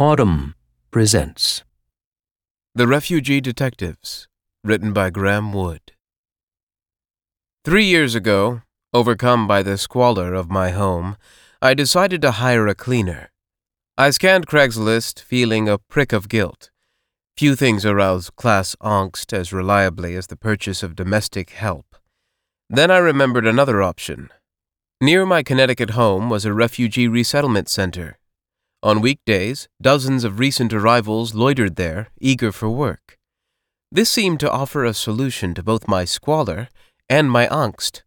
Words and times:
Audm 0.00 0.54
presents 0.92 1.64
The 2.72 2.86
Refugee 2.86 3.40
Detectives, 3.40 4.28
written 4.62 4.92
by 4.92 5.10
Graeme 5.10 5.52
Wood. 5.52 5.90
Three 7.64 7.82
years 7.82 8.14
ago, 8.14 8.62
overcome 8.94 9.48
by 9.48 9.64
the 9.64 9.76
squalor 9.76 10.34
of 10.34 10.52
my 10.52 10.70
home, 10.70 11.16
I 11.60 11.74
decided 11.74 12.22
to 12.22 12.30
hire 12.30 12.68
a 12.68 12.76
cleaner. 12.76 13.32
I 13.96 14.10
scanned 14.10 14.46
Craigslist, 14.46 15.18
feeling 15.18 15.68
a 15.68 15.78
prick 15.78 16.12
of 16.12 16.28
guilt. 16.28 16.70
Few 17.36 17.56
things 17.56 17.84
arouse 17.84 18.30
class 18.30 18.76
angst 18.80 19.32
as 19.32 19.52
reliably 19.52 20.14
as 20.14 20.28
the 20.28 20.36
purchase 20.36 20.84
of 20.84 20.94
domestic 20.94 21.50
help. 21.50 21.96
Then 22.70 22.92
I 22.92 22.98
remembered 22.98 23.48
another 23.48 23.82
option. 23.82 24.28
Near 25.00 25.26
my 25.26 25.42
Connecticut 25.42 25.90
home 25.90 26.30
was 26.30 26.44
a 26.44 26.54
refugee 26.54 27.08
resettlement 27.08 27.68
center. 27.68 28.17
On 28.80 29.00
weekdays, 29.00 29.68
dozens 29.82 30.22
of 30.22 30.38
recent 30.38 30.72
arrivals 30.72 31.34
loitered 31.34 31.74
there, 31.74 32.10
eager 32.20 32.52
for 32.52 32.70
work. 32.70 33.18
This 33.90 34.08
seemed 34.08 34.38
to 34.38 34.50
offer 34.50 34.84
a 34.84 34.94
solution 34.94 35.52
to 35.54 35.64
both 35.64 35.88
my 35.88 36.04
squalor 36.04 36.68
and 37.08 37.28
my 37.28 37.48
angst. 37.48 38.02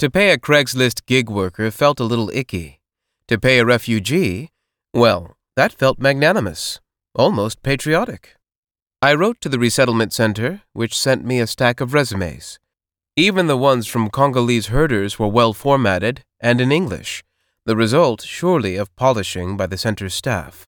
To 0.00 0.10
pay 0.10 0.32
a 0.32 0.38
Craigslist 0.38 1.06
gig 1.06 1.30
worker 1.30 1.70
felt 1.70 2.00
a 2.00 2.04
little 2.04 2.28
icky. 2.30 2.80
To 3.28 3.38
pay 3.38 3.60
a 3.60 3.64
refugee, 3.64 4.50
well, 4.92 5.36
that 5.54 5.72
felt 5.72 6.00
magnanimous, 6.00 6.80
almost 7.14 7.62
patriotic. 7.62 8.34
I 9.00 9.14
wrote 9.14 9.40
to 9.42 9.48
the 9.48 9.60
resettlement 9.60 10.12
center, 10.12 10.62
which 10.72 10.98
sent 10.98 11.24
me 11.24 11.38
a 11.38 11.46
stack 11.46 11.80
of 11.80 11.94
resumes. 11.94 12.58
Even 13.14 13.46
the 13.46 13.56
ones 13.56 13.86
from 13.86 14.10
Congolese 14.10 14.68
herders 14.68 15.20
were 15.20 15.28
well 15.28 15.52
formatted 15.52 16.24
and 16.40 16.60
in 16.60 16.72
English, 16.72 17.22
the 17.66 17.76
result, 17.76 18.22
surely, 18.22 18.76
of 18.76 18.94
polishing 18.96 19.56
by 19.56 19.66
the 19.66 19.78
center's 19.78 20.14
staff. 20.14 20.66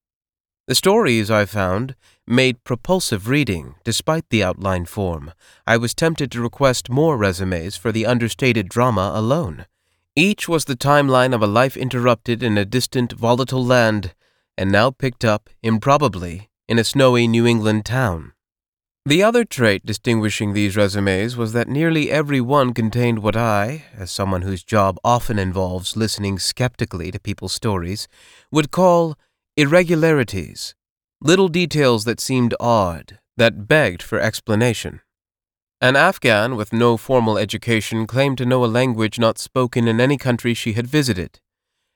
The 0.69 0.75
stories, 0.75 1.31
I 1.31 1.45
found, 1.45 1.97
made 2.27 2.63
propulsive 2.65 3.29
reading, 3.29 3.75
despite 3.85 4.29
the 4.31 4.45
outline 4.45 4.85
form. 4.85 5.33
I 5.67 5.77
was 5.77 5.95
tempted 5.95 6.31
to 6.33 6.43
request 6.43 6.89
more 6.89 7.17
resumes 7.17 7.77
for 7.77 7.91
the 7.91 8.07
understated 8.07 8.69
drama 8.69 9.13
alone. 9.15 9.67
Each 10.15 10.49
was 10.49 10.67
the 10.67 10.77
timeline 10.77 11.35
of 11.35 11.43
a 11.43 11.47
life 11.47 11.77
interrupted 11.77 12.43
in 12.43 12.57
a 12.57 12.65
distant, 12.65 13.13
volatile 13.13 13.65
land, 13.65 14.15
and 14.57 14.71
now 14.71 14.91
picked 14.91 15.25
up, 15.25 15.51
improbably, 15.63 16.51
in 16.69 16.79
a 16.79 16.85
snowy 16.85 17.27
New 17.27 17.47
England 17.47 17.85
town. 17.85 18.33
The 19.05 19.23
other 19.25 19.45
trait 19.45 19.85
distinguishing 19.85 20.53
these 20.53 20.77
resumes 20.77 21.37
was 21.37 21.53
that 21.55 21.67
nearly 21.67 22.09
every 22.09 22.41
one 22.41 22.73
contained 22.73 23.19
what 23.19 23.35
I, 23.35 23.85
as 23.97 24.13
someone 24.13 24.43
whose 24.43 24.63
job 24.63 24.97
often 25.03 25.41
involves 25.41 25.97
listening 25.97 26.39
skeptically 26.39 27.11
to 27.11 27.19
people's 27.19 27.53
stories, 27.53 28.07
would 28.53 28.71
call 28.71 29.17
irregularities, 29.57 30.77
little 31.21 31.49
details 31.49 32.05
that 32.05 32.21
seemed 32.21 32.55
odd, 32.61 33.19
that 33.37 33.67
begged 33.67 34.05
for 34.05 34.21
explanation. 34.21 35.01
An 35.81 35.97
Afghan 35.97 36.55
with 36.55 36.73
no 36.73 36.97
formal 36.97 37.37
education 37.37 38.07
claimed 38.07 38.39
to 38.39 38.47
know 38.47 38.65
a 38.65 38.67
language 38.67 39.19
not 39.19 39.37
spoken 39.37 39.89
in 39.89 40.01
any 40.01 40.17
country 40.17 40.55
she 40.55 40.75
had 40.75 40.87
visited. 40.87 41.41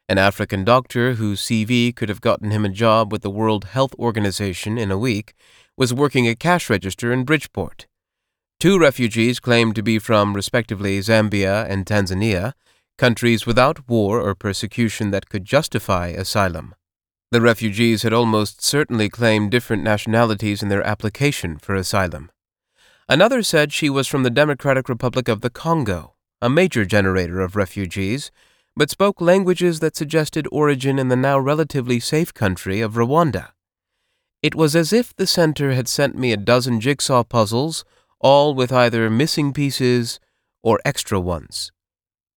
An 0.09 0.19
African 0.19 0.65
doctor 0.65 1.15
whose 1.15 1.41
CV 1.41 1.95
could 1.95 2.09
have 2.09 2.21
gotten 2.21 2.53
him 2.53 2.65
a 2.65 2.69
job 2.69 3.11
with 3.11 3.23
the 3.23 3.31
World 3.31 3.65
Health 3.65 3.93
Organization 3.99 4.79
in 4.79 4.93
a 4.93 4.99
week 4.99 5.35
was 5.77 5.93
working 5.93 6.29
a 6.29 6.37
cash 6.37 6.71
register 6.71 7.13
in 7.13 7.25
Bridgeport. 7.25 7.87
Two 8.61 8.79
refugees 8.79 9.41
claimed 9.41 9.75
to 9.75 9.83
be 9.83 9.99
from, 9.99 10.35
respectively, 10.35 11.01
Zambia 11.01 11.69
and 11.69 11.85
Tanzania, 11.85 12.53
countries 12.97 13.47
without 13.47 13.89
war 13.89 14.21
or 14.21 14.37
persecution 14.37 15.11
that 15.11 15.29
could 15.29 15.45
justify 15.45 16.07
asylum. 16.07 16.77
The 17.33 17.41
refugees 17.41 18.05
had 18.05 18.13
almost 18.13 18.63
certainly 18.63 19.09
claimed 19.09 19.51
different 19.51 19.83
nationalities 19.83 20.63
in 20.63 20.69
their 20.69 20.87
application 20.87 21.59
for 21.59 21.75
asylum. 21.75 22.31
Another 23.09 23.43
said 23.43 23.73
she 23.73 23.91
was 23.91 24.07
from 24.07 24.23
the 24.23 24.31
Democratic 24.31 24.89
Republic 24.89 25.27
of 25.27 25.41
the 25.41 25.51
Congo, 25.51 26.15
a 26.41 26.49
major 26.49 26.85
generator 26.85 27.41
of 27.41 27.57
refugees, 27.57 28.31
but 28.77 28.91
spoke 28.91 29.21
languages 29.21 29.81
that 29.81 29.97
suggested 29.97 30.47
origin 30.53 30.99
in 30.99 31.09
the 31.09 31.17
now 31.17 31.39
relatively 31.39 31.99
safe 31.99 32.35
country 32.35 32.81
of 32.81 32.95
Rwanda. 32.95 33.49
It 34.43 34.55
was 34.55 34.77
as 34.77 34.93
if 34.93 35.17
the 35.17 35.27
center 35.27 35.73
had 35.73 35.89
sent 35.89 36.17
me 36.17 36.31
a 36.31 36.37
dozen 36.37 36.81
jigsaw 36.81 37.25
puzzles, 37.25 37.85
all 38.21 38.55
with 38.55 38.73
either 38.73 39.09
missing 39.09 39.53
pieces 39.53 40.21
or 40.63 40.81
extra 40.85 41.19
ones. 41.19 41.73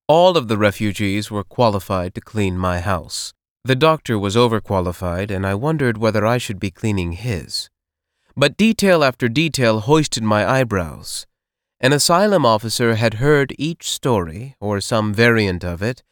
All 0.08 0.38
of 0.38 0.48
the 0.48 0.58
refugees 0.58 1.30
were 1.30 1.44
qualified 1.44 2.16
to 2.16 2.22
clean 2.22 2.58
my 2.58 2.80
house. 2.80 3.34
The 3.64 3.76
doctor 3.76 4.18
was 4.18 4.36
overqualified, 4.36 5.30
and 5.30 5.46
I 5.46 5.54
wondered 5.54 5.98
whether 5.98 6.26
I 6.26 6.38
should 6.38 6.60
be 6.60 6.72
cleaning 6.72 7.12
his. 7.12 7.70
But 8.36 8.58
detail 8.58 9.04
after 9.04 9.28
detail 9.28 9.82
hoisted 9.82 10.24
my 10.24 10.50
eyebrows. 10.50 11.28
An 11.82 11.94
asylum 11.94 12.46
officer 12.46 12.96
had 12.96 13.16
heard 13.16 13.54
each 13.60 13.90
story, 13.90 14.56
or 14.60 14.82
some 14.82 15.14
variant 15.14 15.64
of 15.64 15.82
it, 15.82 16.04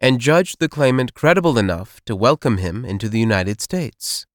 and 0.00 0.20
judged 0.20 0.58
the 0.58 0.68
claimant 0.68 1.14
credible 1.14 1.58
enough 1.58 2.00
to 2.06 2.16
welcome 2.16 2.56
him 2.56 2.84
into 2.84 3.08
the 3.08 3.18
United 3.18 3.60
States. 3.60 4.26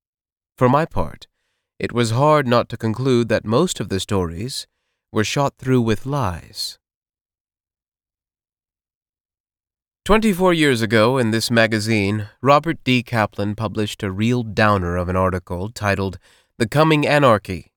For 0.58 0.70
my 0.70 0.86
part, 0.86 1.28
it 1.80 1.92
was 1.92 2.12
hard 2.12 2.48
not 2.48 2.70
to 2.70 2.78
conclude 2.78 3.30
that 3.30 3.46
most 3.46 3.80
of 3.80 3.90
the 3.90 4.00
stories 4.00 4.68
were 5.12 5.24
shot 5.24 5.56
through 5.58 5.82
with 5.82 6.06
lies. 6.06 6.78
Twenty 10.06 10.32
four 10.32 10.54
years 10.54 10.84
ago, 10.84 11.18
in 11.18 11.32
this 11.32 11.50
magazine, 11.50 12.30
Robert 12.42 12.78
D. 12.84 13.02
Kaplan 13.02 13.56
published 13.56 14.04
a 14.04 14.12
real 14.12 14.44
downer 14.44 14.98
of 14.98 15.10
an 15.10 15.16
article 15.16 15.70
titled 15.70 16.20
The 16.60 16.68
Coming 16.68 17.08
Anarchy 17.08 17.72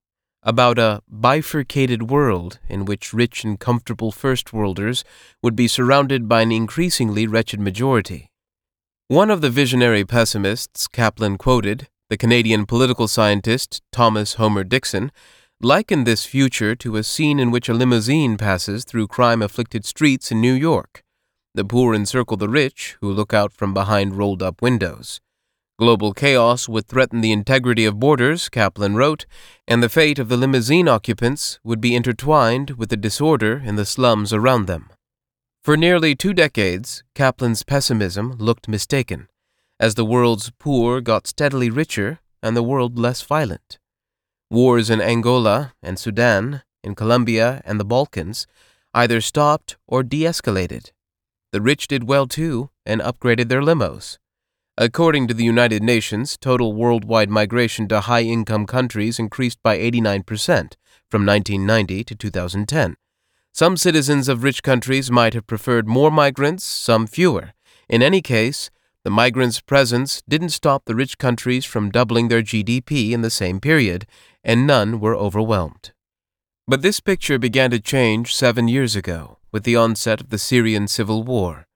about 0.49 0.79
a 0.79 1.03
bifurcated 1.11 2.11
world 2.11 2.59
in 2.71 2.87
which 2.87 3.13
rich 3.13 3.45
and 3.45 3.61
comfortable 3.61 4.11
first 4.11 4.51
worlders 4.51 5.05
would 5.43 5.55
be 5.55 5.69
surrounded 5.69 6.27
by 6.27 6.41
an 6.41 6.51
increasingly 6.51 7.27
wretched 7.27 7.61
majority. 7.61 8.31
One 9.09 9.31
of 9.31 9.43
the 9.43 9.51
visionary 9.51 10.07
pessimists 10.07 10.89
Kaplan 10.89 11.37
quoted, 11.37 11.89
the 12.09 12.17
Canadian 12.17 12.65
political 12.65 13.09
scientist 13.09 13.83
Thomas 13.93 14.35
Homer 14.35 14.65
Dixon, 14.65 15.13
likened 15.61 16.07
this 16.07 16.25
future 16.25 16.75
to 16.77 16.97
a 16.97 17.03
scene 17.03 17.39
in 17.39 17.51
which 17.51 17.69
a 17.69 17.75
limousine 17.75 18.39
passes 18.39 18.87
through 18.87 19.09
crime 19.09 19.43
afflicted 19.43 19.85
streets 19.85 20.33
in 20.33 20.41
New 20.41 20.55
York. 20.55 21.05
The 21.55 21.65
poor 21.67 21.95
encircle 21.95 22.39
the 22.39 22.49
rich, 22.49 22.97
who 23.03 23.13
look 23.13 23.35
out 23.35 23.53
from 23.53 23.75
behind 23.75 24.17
rolled 24.17 24.43
up 24.43 24.63
windows. 24.63 25.21
Global 25.79 26.13
chaos 26.13 26.69
would 26.69 26.89
threaten 26.89 27.21
the 27.21 27.31
integrity 27.31 27.85
of 27.85 28.01
borders, 28.01 28.49
Kaplan 28.49 28.97
wrote, 28.97 29.27
and 29.69 29.81
the 29.81 29.89
fate 29.89 30.19
of 30.19 30.29
the 30.29 30.37
limousine 30.37 30.89
occupants 30.89 31.61
would 31.63 31.81
be 31.81 31.95
intertwined 31.95 32.71
with 32.71 32.89
the 32.89 32.97
disorder 32.97 33.63
in 33.65 33.77
the 33.77 33.87
slums 33.87 34.33
around 34.33 34.67
them. 34.67 34.91
For 35.63 35.77
nearly 35.77 36.17
two 36.17 36.35
decades, 36.35 37.05
Kaplan's 37.15 37.63
pessimism 37.63 38.33
looked 38.39 38.67
mistaken, 38.67 39.29
as 39.79 39.95
the 39.95 40.05
world's 40.05 40.51
poor 40.59 41.01
got 41.01 41.29
steadily 41.29 41.71
richer 41.71 42.19
and 42.43 42.57
the 42.57 42.63
world 42.65 42.99
less 42.99 43.23
violent. 43.23 43.79
Wars 44.51 44.91
in 44.91 45.01
Angola 45.01 45.75
and 45.81 45.97
Sudan, 45.97 46.63
in 46.83 46.97
Colombia 46.97 47.63
and 47.65 47.79
the 47.79 47.85
Balkans, 47.85 48.49
either 48.95 49.21
stopped 49.21 49.77
or 49.87 50.03
de 50.03 50.23
escalated. 50.23 50.91
The 51.53 51.61
rich 51.61 51.87
did 51.87 52.09
well 52.09 52.27
too 52.27 52.71
and 52.85 53.01
upgraded 53.01 53.49
their 53.49 53.63
limos. 53.63 54.19
According 54.81 55.27
to 55.27 55.35
the 55.35 55.43
United 55.43 55.83
Nations, 55.83 56.39
total 56.41 56.73
worldwide 56.73 57.31
migration 57.31 57.89
to 57.89 58.03
high 58.03 58.23
income 58.23 58.65
countries 58.65 59.19
increased 59.19 59.61
by 59.61 59.77
89% 59.77 60.75
from 61.11 61.27
1990 61.27 62.05
to 62.05 62.15
2010. 62.15 62.95
Some 63.53 63.77
citizens 63.77 64.29
of 64.29 64.45
rich 64.45 64.63
countries 64.63 65.11
might 65.11 65.35
have 65.35 65.49
preferred 65.49 65.89
more 65.89 66.13
migrants, 66.13 66.63
some 66.63 67.09
fewer. 67.09 67.55
In 67.89 68.05
any 68.05 68.23
case, 68.23 68.71
the 69.03 69.11
migrants' 69.11 69.61
presence 69.61 70.23
didn't 70.29 70.51
stop 70.51 70.85
the 70.85 70.95
rich 70.95 71.19
countries 71.19 71.65
from 71.65 71.91
doubling 71.91 72.29
their 72.29 72.43
GDP 72.43 73.11
in 73.11 73.23
the 73.23 73.31
same 73.31 73.59
period, 73.59 74.07
and 74.45 74.65
none 74.65 75.01
were 75.01 75.17
overwhelmed. 75.17 75.91
But 76.69 76.83
this 76.83 77.01
picture 77.01 77.41
began 77.41 77.73
to 77.73 77.81
change 77.81 78.33
seven 78.33 78.69
years 78.69 78.95
ago 78.95 79.39
with 79.51 79.65
the 79.65 79.75
onset 79.75 80.21
of 80.21 80.31
the 80.31 80.39
Syrian 80.39 80.87
civil 80.87 81.25
war. 81.25 81.68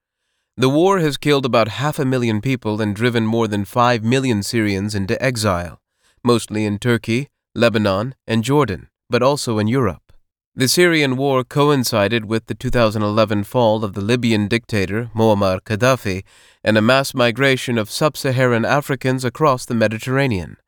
The 0.55 0.69
war 0.69 0.99
has 0.99 1.17
killed 1.17 1.47
about 1.47 1.81
half 1.81 1.99
a 1.99 2.05
million 2.05 2.43
people 2.43 2.83
and 2.83 2.95
driven 2.95 3.25
more 3.25 3.49
than 3.49 3.65
five 3.65 4.05
million 4.05 4.43
Syrians 4.43 4.95
into 4.95 5.21
exile, 5.23 5.81
mostly 6.23 6.67
in 6.67 6.79
Turkey, 6.79 7.29
Lebanon, 7.55 8.15
and 8.27 8.45
Jordan, 8.45 8.89
but 9.09 9.23
also 9.23 9.59
in 9.59 9.67
Europe. 9.67 10.13
The 10.55 10.69
Syrian 10.69 11.17
war 11.17 11.43
coincided 11.43 12.27
with 12.27 12.45
the 12.45 12.55
2011 12.55 13.45
fall 13.45 13.83
of 13.83 13.95
the 13.95 14.03
Libyan 14.03 14.49
dictator 14.49 15.11
Muammar 15.15 15.63
Gaddafi 15.63 16.23
and 16.63 16.77
a 16.77 16.83
mass 16.83 17.15
migration 17.15 17.79
of 17.79 17.89
sub 17.89 18.19
Saharan 18.19 18.67
Africans 18.67 19.25
across 19.25 19.65
the 19.65 19.75
Mediterranean. 19.75 20.59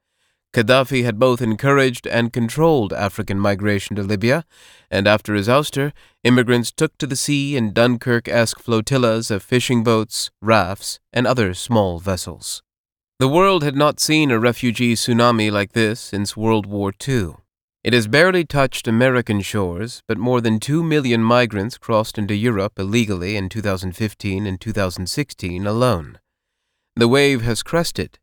Gaddafi 0.54 1.02
had 1.02 1.18
both 1.18 1.42
encouraged 1.42 2.06
and 2.06 2.32
controlled 2.32 2.92
African 2.92 3.40
migration 3.40 3.96
to 3.96 4.04
Libya, 4.04 4.44
and 4.88 5.08
after 5.08 5.34
his 5.34 5.48
ouster, 5.48 5.90
immigrants 6.22 6.70
took 6.70 6.96
to 6.98 7.08
the 7.08 7.16
sea 7.16 7.56
in 7.56 7.72
Dunkirk 7.72 8.28
esque 8.28 8.60
flotillas 8.60 9.32
of 9.32 9.42
fishing 9.42 9.82
boats, 9.82 10.30
rafts, 10.40 11.00
and 11.12 11.26
other 11.26 11.54
small 11.54 11.98
vessels. 11.98 12.62
The 13.18 13.26
world 13.26 13.64
had 13.64 13.74
not 13.74 13.98
seen 13.98 14.30
a 14.30 14.38
refugee 14.38 14.94
tsunami 14.94 15.50
like 15.50 15.72
this 15.72 15.98
since 15.98 16.36
World 16.36 16.66
War 16.66 16.92
II. 17.06 17.34
It 17.82 17.92
has 17.92 18.06
barely 18.06 18.44
touched 18.44 18.86
American 18.86 19.40
shores, 19.40 20.04
but 20.06 20.18
more 20.18 20.40
than 20.40 20.60
2 20.60 20.84
million 20.84 21.20
migrants 21.20 21.78
crossed 21.78 22.16
into 22.16 22.34
Europe 22.34 22.78
illegally 22.78 23.36
in 23.36 23.48
2015 23.48 24.46
and 24.46 24.60
2016 24.60 25.66
alone. 25.66 26.20
The 26.94 27.08
wave 27.08 27.42
has 27.42 27.64
crested, 27.64 28.20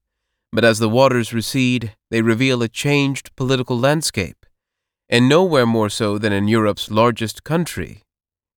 but 0.51 0.65
as 0.65 0.80
the 0.80 0.89
waters 0.89 1.33
recede, 1.33 1.95
they 2.09 2.21
reveal 2.21 2.62
a 2.62 2.68
changed 2.68 3.36
political 3.36 3.77
landscape, 3.77 4.45
and 5.09 5.30
nowhere 5.30 5.65
more 5.65 5.89
so 5.89 6.18
than 6.18 6.33
in 6.33 6.48
Europe's 6.48 6.92
largest 6.92 7.44
country, 7.44 8.01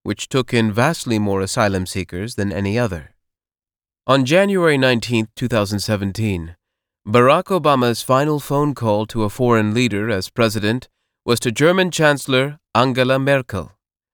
which 0.02 0.28
took 0.28 0.52
in 0.52 0.72
vastly 0.72 1.18
more 1.18 1.40
asylum 1.40 1.86
seekers 1.86 2.34
than 2.34 2.52
any 2.52 2.78
other. 2.78 3.14
On 4.06 4.24
January 4.24 4.76
19, 4.76 5.28
2017, 5.34 6.56
Barack 7.06 7.44
Obama's 7.44 8.02
final 8.02 8.40
phone 8.40 8.74
call 8.74 9.06
to 9.06 9.24
a 9.24 9.30
foreign 9.30 9.72
leader 9.72 10.10
as 10.10 10.30
president 10.30 10.88
was 11.24 11.40
to 11.40 11.52
German 11.52 11.90
Chancellor 11.90 12.58
Angela 12.74 13.18
Merkel, 13.18 13.72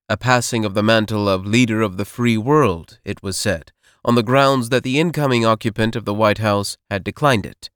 a 0.09 0.17
passing 0.17 0.65
of 0.65 0.75
the 0.75 0.83
mantle 0.83 1.29
of 1.29 1.47
leader 1.47 1.83
of 1.83 1.97
the 1.97 2.05
free 2.05 2.37
world, 2.37 2.99
it 3.05 3.23
was 3.23 3.37
said, 3.37 3.73
on 4.05 4.15
the 4.15 4.23
grounds 4.23 4.69
that 4.69 4.83
the 4.83 4.99
incoming 4.99 5.45
occupant 5.45 5.97
of 5.97 6.05
the 6.05 6.15
White 6.15 6.39
House 6.39 6.77
had 6.91 7.05
declined 7.05 7.47
it. 7.47 7.71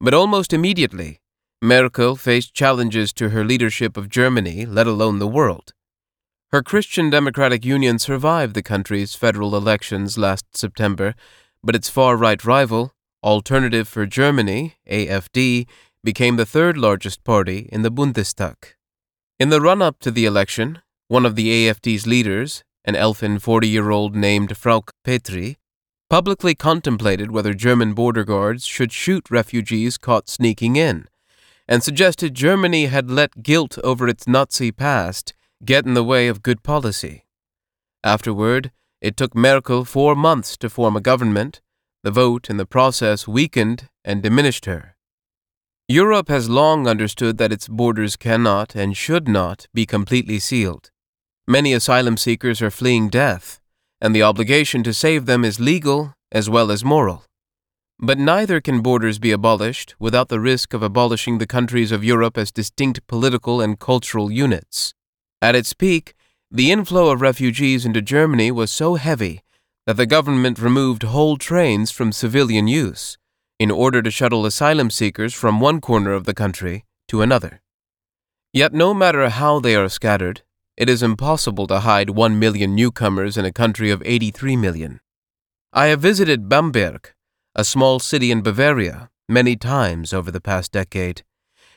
But 0.00 0.14
almost 0.14 0.52
immediately, 0.52 1.20
Merkel 1.62 2.16
faced 2.16 2.54
challenges 2.54 3.12
to 3.14 3.30
her 3.30 3.44
leadership 3.44 3.96
of 3.96 4.08
Germany, 4.08 4.66
let 4.66 4.86
alone 4.86 5.18
the 5.18 5.26
world. 5.26 5.72
Her 6.52 6.62
Christian 6.62 7.10
Democratic 7.10 7.64
Union 7.64 7.98
survived 7.98 8.54
the 8.54 8.62
country's 8.62 9.14
federal 9.14 9.56
elections 9.56 10.18
last 10.18 10.56
September, 10.56 11.14
but 11.62 11.74
its 11.74 11.88
far 11.88 12.16
right 12.16 12.44
rival, 12.44 12.94
Alternative 13.24 13.88
for 13.88 14.04
Germany, 14.04 14.74
AFD, 14.90 15.66
became 16.04 16.36
the 16.36 16.44
third 16.44 16.76
largest 16.76 17.24
party 17.24 17.70
in 17.72 17.80
the 17.80 17.90
Bundestag. 17.90 18.56
In 19.40 19.48
the 19.48 19.62
run 19.62 19.80
up 19.80 19.98
to 20.00 20.10
the 20.10 20.26
election, 20.26 20.82
one 21.08 21.24
of 21.24 21.34
the 21.34 21.48
AFD's 21.48 22.06
leaders, 22.06 22.62
an 22.84 22.96
elfin 22.96 23.38
40 23.38 23.68
year 23.68 23.90
old 23.90 24.14
named 24.14 24.50
Frauke 24.50 24.90
Petry, 25.04 25.56
publicly 26.10 26.54
contemplated 26.54 27.30
whether 27.30 27.54
German 27.54 27.94
border 27.94 28.24
guards 28.24 28.66
should 28.66 28.92
shoot 28.92 29.30
refugees 29.30 29.96
caught 29.96 30.28
sneaking 30.28 30.76
in, 30.76 31.08
and 31.66 31.82
suggested 31.82 32.34
Germany 32.34 32.86
had 32.86 33.10
let 33.10 33.42
guilt 33.42 33.78
over 33.82 34.06
its 34.06 34.28
Nazi 34.28 34.70
past 34.70 35.34
get 35.64 35.86
in 35.86 35.94
the 35.94 36.04
way 36.04 36.28
of 36.28 36.42
good 36.42 36.62
policy. 36.62 37.24
Afterward, 38.02 38.70
it 39.00 39.16
took 39.16 39.34
Merkel 39.34 39.84
four 39.84 40.14
months 40.14 40.56
to 40.58 40.68
form 40.68 40.96
a 40.96 41.00
government. 41.00 41.60
The 42.02 42.10
vote 42.10 42.50
in 42.50 42.58
the 42.58 42.66
process 42.66 43.26
weakened 43.26 43.88
and 44.04 44.22
diminished 44.22 44.66
her. 44.66 44.94
Europe 45.88 46.28
has 46.28 46.48
long 46.48 46.86
understood 46.86 47.38
that 47.38 47.52
its 47.52 47.68
borders 47.68 48.16
cannot 48.16 48.74
and 48.74 48.96
should 48.96 49.26
not 49.26 49.66
be 49.74 49.86
completely 49.86 50.38
sealed. 50.38 50.90
Many 51.46 51.74
asylum 51.74 52.16
seekers 52.16 52.62
are 52.62 52.70
fleeing 52.70 53.10
death, 53.10 53.60
and 54.00 54.14
the 54.14 54.22
obligation 54.22 54.82
to 54.84 54.94
save 54.94 55.26
them 55.26 55.44
is 55.44 55.60
legal 55.60 56.14
as 56.32 56.48
well 56.48 56.70
as 56.70 56.82
moral. 56.82 57.24
But 57.98 58.18
neither 58.18 58.62
can 58.62 58.80
borders 58.80 59.18
be 59.18 59.30
abolished 59.30 59.94
without 59.98 60.30
the 60.30 60.40
risk 60.40 60.72
of 60.72 60.82
abolishing 60.82 61.36
the 61.36 61.46
countries 61.46 61.92
of 61.92 62.02
Europe 62.02 62.38
as 62.38 62.50
distinct 62.50 63.06
political 63.06 63.60
and 63.60 63.78
cultural 63.78 64.30
units. 64.30 64.94
At 65.42 65.54
its 65.54 65.74
peak, 65.74 66.14
the 66.50 66.72
inflow 66.72 67.10
of 67.10 67.20
refugees 67.20 67.84
into 67.84 68.00
Germany 68.00 68.50
was 68.50 68.70
so 68.70 68.94
heavy 68.94 69.42
that 69.86 69.98
the 69.98 70.06
government 70.06 70.58
removed 70.58 71.02
whole 71.02 71.36
trains 71.36 71.90
from 71.90 72.10
civilian 72.10 72.68
use 72.68 73.18
in 73.58 73.70
order 73.70 74.00
to 74.00 74.10
shuttle 74.10 74.46
asylum 74.46 74.90
seekers 74.90 75.34
from 75.34 75.60
one 75.60 75.82
corner 75.82 76.12
of 76.12 76.24
the 76.24 76.34
country 76.34 76.86
to 77.08 77.20
another. 77.20 77.60
Yet, 78.52 78.72
no 78.72 78.94
matter 78.94 79.28
how 79.28 79.60
they 79.60 79.76
are 79.76 79.90
scattered, 79.90 80.42
it 80.76 80.88
is 80.88 81.02
impossible 81.02 81.66
to 81.68 81.80
hide 81.80 82.10
1 82.10 82.38
million 82.38 82.74
newcomers 82.74 83.36
in 83.36 83.44
a 83.44 83.52
country 83.52 83.90
of 83.90 84.02
83 84.04 84.56
million. 84.56 85.00
I 85.72 85.86
have 85.86 86.00
visited 86.00 86.48
Bamberg, 86.48 87.12
a 87.54 87.64
small 87.64 88.00
city 88.00 88.30
in 88.30 88.42
Bavaria, 88.42 89.10
many 89.28 89.56
times 89.56 90.12
over 90.12 90.30
the 90.30 90.40
past 90.40 90.72
decade. 90.72 91.22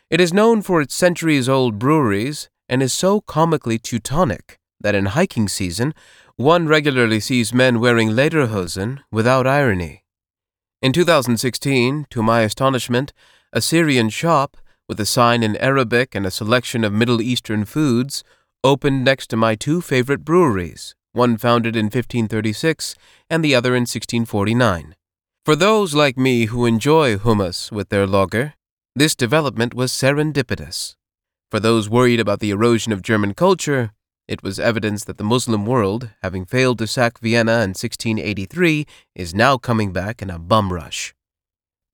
It 0.10 0.20
is 0.20 0.34
known 0.34 0.62
for 0.62 0.82
its 0.82 0.96
centuries 0.96 1.48
old 1.48 1.78
breweries 1.78 2.50
and 2.68 2.82
is 2.82 2.94
so 2.94 3.22
comically 3.22 3.78
Teutonic 3.78 4.60
that 4.80 4.96
in 4.96 5.08
hiking 5.08 5.48
season 5.48 5.94
one 6.36 6.68
regularly 6.68 7.20
sees 7.20 7.54
men 7.54 7.80
wearing 7.80 8.10
lederhosen 8.10 9.00
without 9.12 9.48
irony. 9.48 10.04
In 10.82 10.94
2016, 10.94 12.08
to 12.10 12.24
my 12.24 12.42
astonishment, 12.42 13.12
a 13.52 13.62
Syrian 13.62 14.10
shop 14.10 14.58
with 14.88 15.00
a 15.00 15.06
sign 15.06 15.44
in 15.44 15.58
Arabic 15.58 16.14
and 16.16 16.26
a 16.26 16.32
selection 16.32 16.84
of 16.84 16.94
Middle 16.94 17.22
Eastern 17.22 17.66
foods 17.66 18.24
opened 18.64 19.04
next 19.04 19.28
to 19.28 19.38
my 19.38 19.56
two 19.56 19.82
favorite 19.82 20.26
breweries, 20.26 20.96
one 21.14 21.38
founded 21.38 21.76
in 21.76 21.86
1536 21.86 22.96
and 23.30 23.44
the 23.44 23.56
other 23.56 23.76
in 23.76 23.82
1649. 23.82 24.96
For 25.46 25.56
those 25.56 25.94
like 25.94 26.18
me 26.18 26.46
who 26.46 26.66
enjoy 26.66 27.18
hummus 27.18 27.72
with 27.72 27.90
their 27.90 28.06
lager, 28.06 28.54
this 28.96 29.16
development 29.16 29.74
was 29.74 29.92
serendipitous. 29.92 30.96
For 31.50 31.60
those 31.60 31.90
worried 31.90 32.20
about 32.20 32.40
the 32.40 32.50
erosion 32.50 32.92
of 32.92 33.02
German 33.02 33.34
culture, 33.34 33.92
it 34.28 34.44
was 34.44 34.60
evidence 34.60 35.06
that 35.06 35.18
the 35.18 35.24
Muslim 35.24 35.66
world, 35.66 36.10
having 36.22 36.46
failed 36.46 36.80
to 36.80 36.88
sack 36.88 37.20
Vienna 37.20 37.54
in 37.64 37.72
1683, 37.72 38.86
is 39.16 39.34
now 39.34 39.58
coming 39.58 39.94
back 39.94 40.22
in 40.22 40.30
a 40.30 40.38
bum 40.38 40.74
rush. 40.74 41.14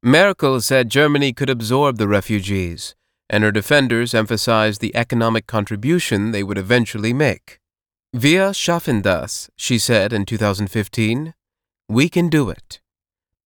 Merkel 0.02 0.60
said 0.60 0.90
Germany 0.90 1.32
could 1.32 1.50
absorb 1.50 1.98
the 1.98 2.08
refugees, 2.08 2.96
and 3.34 3.44
her 3.44 3.52
defenders 3.52 4.14
emphasized 4.14 4.80
the 4.80 4.96
economic 4.96 5.48
contribution 5.48 6.30
they 6.30 6.44
would 6.44 6.60
eventually 6.60 7.14
make. 7.14 7.60
Wir 8.14 8.54
schaffen 8.54 9.02
das, 9.02 9.50
she 9.56 9.80
said 9.80 10.14
in 10.14 10.24
2015. 10.24 11.34
We 11.90 12.10
can 12.10 12.30
do 12.30 12.52
it. 12.52 12.80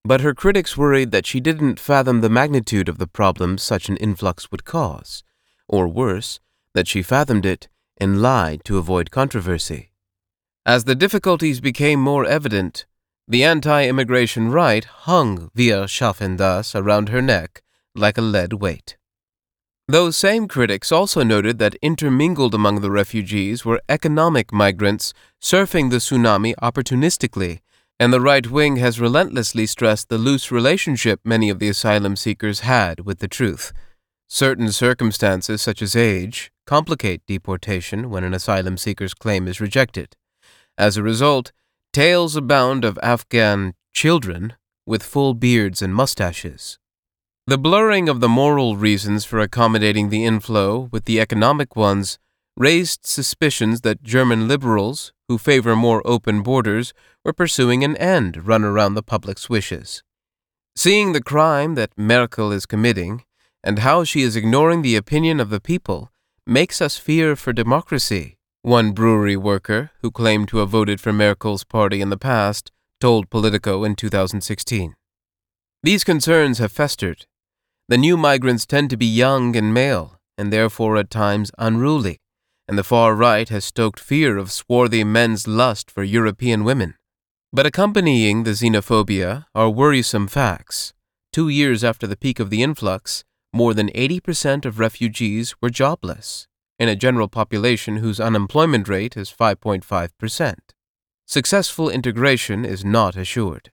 But 0.04 0.20
her 0.20 0.34
critics 0.34 0.76
worried 0.76 1.12
that 1.12 1.26
she 1.26 1.40
didn't 1.40 1.80
fathom 1.80 2.20
the 2.20 2.30
magnitude 2.30 2.90
of 2.90 2.98
the 2.98 3.08
problems 3.08 3.64
such 3.64 3.88
an 3.88 3.96
influx 3.96 4.52
would 4.52 4.66
cause, 4.66 5.24
or 5.70 5.88
worse, 5.88 6.42
that 6.74 6.90
she 6.90 7.02
fathomed 7.02 7.46
it 7.46 7.70
and 7.96 8.22
lied 8.22 8.66
to 8.66 8.78
avoid 8.78 9.10
controversy. 9.10 9.94
As 10.66 10.84
the 10.84 10.96
difficulties 10.96 11.62
became 11.62 12.02
more 12.02 12.26
evident, 12.26 12.86
the 13.26 13.46
anti 13.46 13.88
immigration 13.88 14.52
right 14.52 14.84
hung 14.84 15.50
Wir 15.56 15.88
schaffen 15.88 16.36
das 16.36 16.76
around 16.76 17.08
her 17.08 17.22
neck 17.22 17.64
like 17.96 18.18
a 18.18 18.22
lead 18.22 18.52
weight. 18.52 18.98
Those 19.90 20.18
same 20.18 20.50
critics 20.50 20.92
also 20.92 21.24
noted 21.24 21.60
that 21.60 21.78
intermingled 21.82 22.54
among 22.54 22.82
the 22.82 22.92
refugees 22.92 23.64
were 23.64 23.82
economic 23.88 24.52
migrants 24.52 25.14
surfing 25.42 25.92
the 25.92 25.98
tsunami 25.98 26.54
opportunistically, 26.62 27.62
and 27.98 28.12
the 28.12 28.20
right 28.20 28.46
wing 28.52 28.76
has 28.76 29.00
relentlessly 29.00 29.66
stressed 29.66 30.10
the 30.10 30.18
loose 30.18 30.52
relationship 30.52 31.22
many 31.24 31.50
of 31.50 31.60
the 31.60 31.70
asylum 31.70 32.18
seekers 32.18 32.60
had 32.62 33.06
with 33.06 33.20
the 33.20 33.30
truth. 33.30 33.72
Certain 34.28 34.74
circumstances, 34.74 35.62
such 35.62 35.82
as 35.82 35.96
age, 35.96 36.52
complicate 36.66 37.26
deportation 37.26 38.10
when 38.10 38.26
an 38.26 38.34
asylum 38.34 38.76
seeker's 38.76 39.14
claim 39.14 39.48
is 39.48 39.62
rejected. 39.62 40.18
As 40.78 40.98
a 40.98 41.04
result, 41.04 41.54
tales 41.94 42.36
abound 42.36 42.84
of 42.84 43.00
Afghan 43.02 43.74
children 43.94 44.56
with 44.86 45.02
full 45.02 45.34
beards 45.34 45.82
and 45.82 45.96
mustaches. 45.96 46.78
The 47.50 47.58
blurring 47.58 48.10
of 48.10 48.20
the 48.20 48.28
moral 48.28 48.76
reasons 48.76 49.24
for 49.24 49.40
accommodating 49.40 50.10
the 50.10 50.26
inflow 50.26 50.90
with 50.92 51.06
the 51.06 51.22
economic 51.22 51.78
ones 51.78 52.20
raised 52.58 53.06
suspicions 53.06 53.82
that 53.82 54.04
German 54.04 54.50
liberals, 54.50 55.14
who 55.30 55.38
favor 55.38 55.74
more 55.74 56.02
open 56.04 56.44
borders, 56.44 56.94
were 57.24 57.32
pursuing 57.32 57.86
an 57.86 57.96
end 57.96 58.46
run 58.46 58.66
around 58.66 58.96
the 58.96 59.02
public's 59.02 59.50
wishes. 59.50 60.04
Seeing 60.76 61.14
the 61.14 61.24
crime 61.24 61.76
that 61.76 61.98
Merkel 61.98 62.52
is 62.52 62.66
committing, 62.66 63.24
and 63.64 63.80
how 63.80 64.04
she 64.04 64.24
is 64.24 64.36
ignoring 64.36 64.82
the 64.82 64.98
opinion 64.98 65.40
of 65.40 65.50
the 65.50 65.62
people, 65.62 66.12
makes 66.46 66.82
us 66.82 66.98
fear 66.98 67.38
for 67.38 67.54
democracy, 67.54 68.36
one 68.62 68.92
brewery 68.92 69.38
worker 69.38 69.92
who 70.02 70.12
claimed 70.12 70.50
to 70.50 70.58
have 70.58 70.68
voted 70.68 71.00
for 71.00 71.14
Merkel's 71.14 71.64
party 71.64 72.02
in 72.02 72.10
the 72.10 72.18
past 72.18 72.74
told 73.00 73.30
Politico 73.30 73.86
in 73.86 73.96
2016. 73.96 74.96
These 75.82 76.04
concerns 76.04 76.58
have 76.58 76.74
festered. 76.74 77.26
The 77.90 77.98
new 77.98 78.18
migrants 78.18 78.66
tend 78.66 78.90
to 78.90 78.98
be 78.98 79.06
young 79.06 79.56
and 79.56 79.74
male, 79.74 80.20
and 80.38 80.52
therefore 80.52 80.98
at 80.98 81.10
times 81.10 81.52
unruly, 81.58 82.18
and 82.68 82.78
the 82.78 82.84
far 82.84 83.16
right 83.16 83.48
has 83.48 83.64
stoked 83.64 83.98
fear 84.00 84.38
of 84.38 84.52
swarthy 84.52 85.06
men's 85.06 85.48
lust 85.48 85.90
for 85.90 86.04
European 86.04 86.66
women. 86.66 86.96
But 87.54 87.66
accompanying 87.66 88.44
the 88.44 88.52
xenophobia 88.52 89.46
are 89.56 89.70
worrisome 89.70 90.28
facts. 90.28 90.94
Two 91.32 91.48
years 91.48 91.82
after 91.82 92.06
the 92.06 92.18
peak 92.18 92.42
of 92.42 92.50
the 92.50 92.62
influx, 92.62 93.24
more 93.54 93.74
than 93.74 93.88
80% 93.92 94.66
of 94.66 94.80
refugees 94.80 95.56
were 95.62 95.70
jobless, 95.70 96.46
in 96.78 96.90
a 96.90 96.96
general 96.96 97.30
population 97.30 97.98
whose 97.98 98.20
unemployment 98.20 98.90
rate 98.90 99.16
is 99.16 99.32
5.5%. 99.32 100.56
Successful 101.26 101.90
integration 101.90 102.66
is 102.66 102.84
not 102.84 103.16
assured. 103.16 103.72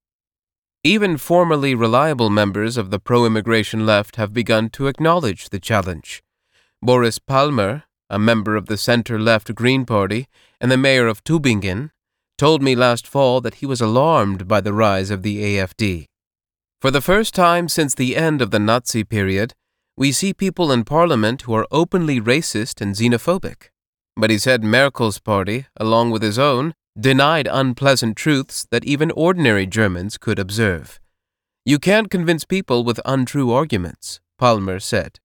Even 0.87 1.17
formerly 1.17 1.75
reliable 1.75 2.29
members 2.29 2.77
of 2.77 2.91
the 2.91 2.99
pro 2.99 3.25
immigration 3.25 3.87
left 3.87 4.17
have 4.17 4.35
begun 4.35 4.69
to 4.69 4.87
acknowledge 4.87 5.49
the 5.49 5.59
challenge. 5.59 6.23
Boris 6.83 7.19
Palmer, 7.19 7.85
a 8.11 8.19
member 8.19 8.55
of 8.55 8.67
the 8.67 8.77
center 8.77 9.19
left 9.19 9.55
Green 9.55 9.87
Party 9.87 10.29
and 10.61 10.71
the 10.71 10.77
mayor 10.77 11.07
of 11.07 11.25
Tübingen, 11.25 11.89
told 12.37 12.63
me 12.63 12.75
last 12.75 13.07
fall 13.07 13.41
that 13.41 13.55
he 13.57 13.67
was 13.67 13.81
alarmed 13.81 14.47
by 14.47 14.61
the 14.61 14.75
rise 14.75 15.11
of 15.11 15.23
the 15.23 15.43
AFD. 15.43 16.05
For 16.83 16.91
the 16.91 17.01
first 17.01 17.35
time 17.35 17.67
since 17.71 17.95
the 17.95 18.15
end 18.15 18.43
of 18.43 18.51
the 18.51 18.59
Nazi 18.59 19.05
period, 19.05 19.55
we 19.97 20.13
see 20.13 20.35
people 20.35 20.71
in 20.71 20.85
parliament 20.85 21.43
who 21.43 21.55
are 21.55 21.67
openly 21.71 22.21
racist 22.21 22.83
and 22.83 22.95
xenophobic. 22.95 23.71
But 24.19 24.29
he 24.29 24.37
said 24.37 24.63
Merkel's 24.63 25.19
party, 25.19 25.65
along 25.79 26.11
with 26.11 26.21
his 26.23 26.39
own, 26.39 26.75
denied 26.99 27.49
unpleasant 27.51 28.17
truths 28.17 28.67
that 28.71 28.85
even 28.85 29.11
ordinary 29.11 29.67
Germans 29.67 30.17
could 30.17 30.39
observe. 30.39 31.01
You 31.65 31.79
can't 31.79 32.11
convince 32.11 32.45
people 32.45 32.85
with 32.85 33.01
untrue 33.05 33.51
arguments, 33.51 34.21
Palmer 34.39 34.79
said. 34.79 35.19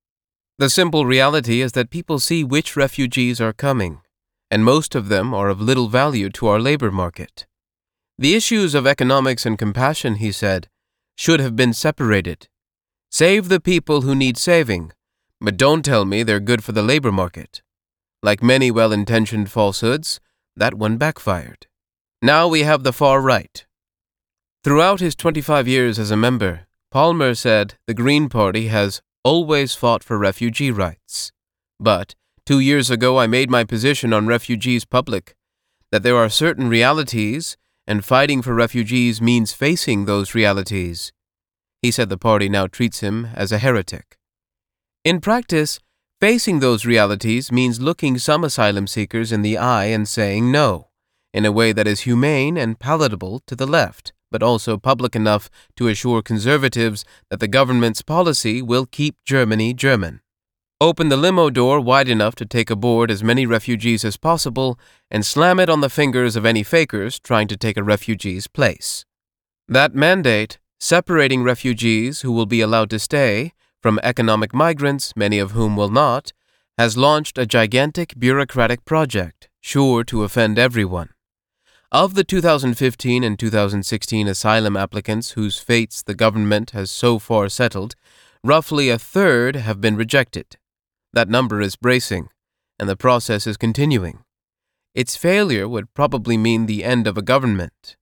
The 0.58 0.70
simple 0.70 1.06
reality 1.06 1.62
is 1.62 1.74
that 1.74 1.90
people 1.90 2.20
see 2.20 2.44
which 2.44 2.76
refugees 2.76 3.40
are 3.40 3.54
coming, 3.54 4.02
and 4.50 4.66
most 4.66 4.96
of 4.96 5.10
them 5.10 5.34
are 5.34 5.50
of 5.50 5.62
little 5.62 5.88
value 5.88 6.30
to 6.32 6.48
our 6.48 6.60
labor 6.60 6.92
market. 6.92 7.46
The 8.18 8.36
issues 8.36 8.76
of 8.76 8.88
economics 8.88 9.46
and 9.46 9.58
compassion, 9.58 10.16
he 10.16 10.32
said, 10.32 10.68
should 11.16 11.40
have 11.40 11.56
been 11.56 11.74
separated. 11.74 12.48
Save 13.12 13.48
the 13.48 13.60
people 13.60 14.02
who 14.02 14.16
need 14.16 14.38
saving, 14.38 14.92
but 15.40 15.58
don't 15.58 15.86
tell 15.86 16.04
me 16.04 16.24
they're 16.24 16.40
good 16.40 16.64
for 16.64 16.72
the 16.72 16.84
labor 16.84 17.12
market. 17.12 17.62
Like 18.22 18.44
many 18.44 18.72
well 18.72 18.92
intentioned 18.92 19.50
falsehoods, 19.50 20.20
that 20.60 20.76
one 20.76 20.98
backfired. 20.98 21.68
Now 22.22 22.48
we 22.48 22.64
have 22.64 22.84
the 22.84 22.94
far 22.94 23.22
right. 23.22 23.66
Throughout 24.64 25.00
his 25.00 25.16
25 25.16 25.68
years 25.68 25.98
as 25.98 26.12
a 26.12 26.18
member, 26.18 26.68
Palmer 26.92 27.34
said 27.34 27.76
the 27.88 27.94
Green 27.94 28.30
Party 28.30 28.68
has 28.68 29.02
always 29.24 29.74
fought 29.74 30.04
for 30.04 30.18
refugee 30.18 30.72
rights. 30.72 31.32
But 31.80 32.16
two 32.46 32.60
years 32.60 32.90
ago, 32.90 33.20
I 33.20 33.28
made 33.28 33.50
my 33.50 33.64
position 33.64 34.12
on 34.12 34.28
refugees 34.28 34.86
public 34.86 35.36
that 35.92 36.04
there 36.04 36.18
are 36.18 36.30
certain 36.30 36.70
realities, 36.70 37.58
and 37.88 38.06
fighting 38.06 38.42
for 38.42 38.54
refugees 38.54 39.22
means 39.22 39.54
facing 39.54 40.06
those 40.06 40.36
realities. 40.36 41.12
He 41.82 41.92
said 41.92 42.10
the 42.10 42.18
party 42.18 42.50
now 42.50 42.68
treats 42.68 43.00
him 43.00 43.30
as 43.34 43.52
a 43.52 43.58
heretic. 43.58 44.18
In 45.04 45.22
practice, 45.22 45.80
Facing 46.22 46.60
those 46.60 46.86
realities 46.86 47.50
means 47.50 47.80
looking 47.80 48.18
some 48.18 48.44
asylum 48.44 48.88
seekers 48.88 49.32
in 49.32 49.42
the 49.42 49.58
eye 49.58 49.86
and 49.86 50.06
saying 50.06 50.52
no, 50.52 50.90
in 51.34 51.46
a 51.46 51.52
way 51.52 51.72
that 51.72 51.88
is 51.88 52.02
humane 52.02 52.58
and 52.58 52.78
palatable 52.78 53.42
to 53.48 53.56
the 53.56 53.66
left, 53.66 54.12
but 54.30 54.44
also 54.44 54.76
public 54.78 55.16
enough 55.16 55.50
to 55.78 55.88
assure 55.88 56.22
conservatives 56.22 57.06
that 57.30 57.40
the 57.40 57.48
government's 57.48 58.02
policy 58.02 58.62
will 58.62 58.86
keep 58.86 59.16
Germany 59.24 59.74
German. 59.74 60.20
Open 60.82 61.08
the 61.08 61.16
limo 61.16 61.50
door 61.50 61.80
wide 61.80 62.10
enough 62.10 62.36
to 62.36 62.46
take 62.46 62.70
aboard 62.70 63.10
as 63.10 63.24
many 63.24 63.46
refugees 63.46 64.04
as 64.04 64.18
possible 64.18 64.78
and 65.10 65.26
slam 65.26 65.58
it 65.58 65.70
on 65.70 65.80
the 65.80 65.90
fingers 65.90 66.36
of 66.36 66.46
any 66.46 66.64
fakers 66.64 67.18
trying 67.18 67.48
to 67.48 67.56
take 67.56 67.78
a 67.78 67.84
refugee's 67.84 68.46
place. 68.46 69.06
That 69.70 69.96
mandate, 69.96 70.60
separating 70.82 71.44
refugees 71.44 72.22
who 72.22 72.34
will 72.34 72.46
be 72.46 72.60
allowed 72.60 72.90
to 72.90 73.00
stay 73.00 73.54
from 73.82 74.00
economic 74.04 74.54
migrants, 74.54 75.16
many 75.16 75.40
of 75.40 75.52
whom 75.52 75.76
will 75.76 75.90
not, 75.90 76.34
has 76.78 76.98
launched 76.98 77.38
a 77.38 77.46
gigantic 77.46 78.14
bureaucratic 78.18 78.86
project, 78.86 79.50
sure 79.62 80.04
to 80.04 80.24
offend 80.24 80.58
everyone. 80.58 81.10
Of 81.92 82.14
the 82.14 82.24
2015 82.24 83.24
and 83.24 83.40
2016 83.40 84.28
asylum 84.28 84.78
applicants 84.78 85.32
whose 85.32 85.58
fates 85.58 86.04
the 86.04 86.14
government 86.14 86.72
has 86.72 86.92
so 86.92 87.18
far 87.18 87.50
settled, 87.50 87.96
roughly 88.44 88.90
a 88.90 89.00
third 89.00 89.56
have 89.56 89.82
been 89.82 89.96
rejected. 89.96 90.58
That 91.14 91.30
number 91.30 91.62
is 91.62 91.76
bracing, 91.76 92.30
and 92.78 92.88
the 92.88 92.96
process 92.96 93.48
is 93.48 93.58
continuing. 93.58 94.20
Its 94.94 95.16
failure 95.16 95.68
would 95.68 95.94
probably 95.94 96.38
mean 96.38 96.66
the 96.66 96.84
end 96.84 97.08
of 97.08 97.18
a 97.18 97.24
government, 97.24 97.98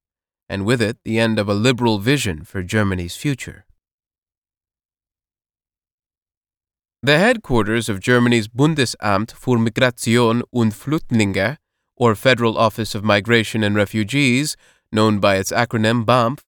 and 0.50 0.66
with 0.66 0.82
it 0.82 0.98
the 1.04 1.20
end 1.20 1.40
of 1.40 1.48
a 1.48 1.54
liberal 1.54 2.00
vision 2.00 2.44
for 2.44 2.64
Germany's 2.64 3.16
future. 3.16 3.67
The 7.04 7.20
headquarters 7.20 7.90
of 7.90 8.00
Germany's 8.00 8.48
Bundesamt 8.48 9.32
für 9.32 9.60
Migration 9.60 10.42
und 10.52 10.74
Flüchtlinge, 10.74 11.58
or 11.96 12.16
Federal 12.16 12.58
Office 12.58 12.96
of 12.96 13.04
Migration 13.04 13.64
and 13.64 13.76
Refugees, 13.76 14.58
known 14.92 15.20
by 15.20 15.36
its 15.36 15.52
acronym 15.52 16.06
BAMF, 16.06 16.40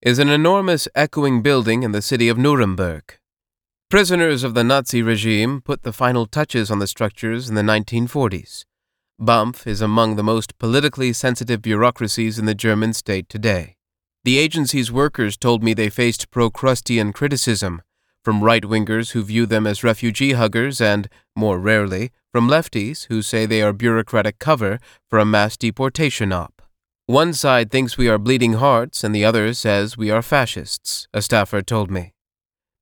is 0.00 0.20
an 0.20 0.28
enormous 0.28 0.86
echoing 0.94 1.42
building 1.42 1.82
in 1.82 1.90
the 1.90 2.00
city 2.00 2.28
of 2.28 2.38
Nuremberg. 2.38 3.18
Prisoners 3.90 4.44
of 4.44 4.54
the 4.54 4.62
Nazi 4.62 5.02
regime 5.02 5.60
put 5.60 5.82
the 5.82 5.92
final 5.92 6.26
touches 6.26 6.70
on 6.70 6.78
the 6.78 6.86
structures 6.86 7.48
in 7.48 7.56
the 7.56 7.62
1940s. 7.62 8.64
BAMF 9.20 9.66
is 9.66 9.80
among 9.80 10.14
the 10.14 10.22
most 10.22 10.56
politically 10.58 11.12
sensitive 11.12 11.60
bureaucracies 11.60 12.38
in 12.38 12.46
the 12.46 12.54
German 12.54 12.92
state 12.92 13.28
today. 13.28 13.74
The 14.22 14.38
agency's 14.38 14.92
workers 14.92 15.36
told 15.36 15.64
me 15.64 15.74
they 15.74 15.90
faced 15.90 16.30
Procrustean 16.30 17.12
criticism 17.12 17.82
from 18.26 18.42
right 18.42 18.64
wingers 18.64 19.12
who 19.12 19.22
view 19.22 19.46
them 19.46 19.68
as 19.68 19.84
refugee 19.84 20.32
huggers, 20.32 20.80
and, 20.80 21.08
more 21.36 21.60
rarely, 21.60 22.10
from 22.32 22.48
lefties 22.48 23.06
who 23.06 23.22
say 23.22 23.46
they 23.46 23.62
are 23.62 23.72
bureaucratic 23.72 24.40
cover 24.40 24.80
for 25.08 25.20
a 25.20 25.24
mass 25.24 25.56
deportation 25.56 26.32
op. 26.32 26.60
One 27.06 27.32
side 27.32 27.70
thinks 27.70 27.96
we 27.96 28.08
are 28.08 28.18
bleeding 28.18 28.54
hearts, 28.54 29.04
and 29.04 29.14
the 29.14 29.24
other 29.24 29.54
says 29.54 29.96
we 29.96 30.10
are 30.10 30.22
fascists, 30.22 31.06
a 31.14 31.22
staffer 31.22 31.62
told 31.62 31.88
me. 31.88 32.14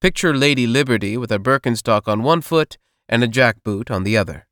Picture 0.01 0.35
Lady 0.35 0.67
Liberty 0.67 1.19
with 1.19 1.31
a 1.31 1.39
Birkenstock 1.39 2.09
on 2.09 2.23
one 2.23 2.41
foot 2.41 2.79
and 3.07 3.23
a 3.23 3.29
jackboot 3.29 3.91
on 3.91 4.03
the 4.03 4.17
other. 4.17 4.47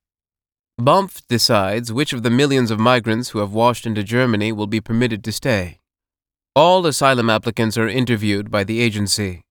BAMF 0.79 1.23
decides 1.27 1.91
which 1.91 2.13
of 2.13 2.23
the 2.23 2.29
millions 2.29 2.71
of 2.71 2.79
migrants 2.79 3.31
who 3.31 3.39
have 3.39 3.55
washed 3.55 3.87
into 3.87 4.03
Germany 4.03 4.53
will 4.53 4.67
be 4.67 4.83
permitted 4.83 5.25
to 5.25 5.33
stay. 5.33 5.81
All 6.55 6.85
asylum 6.85 7.31
applicants 7.31 7.79
are 7.79 7.89
interviewed 7.89 8.51
by 8.51 8.63
the 8.63 8.83
agency. 8.83 9.47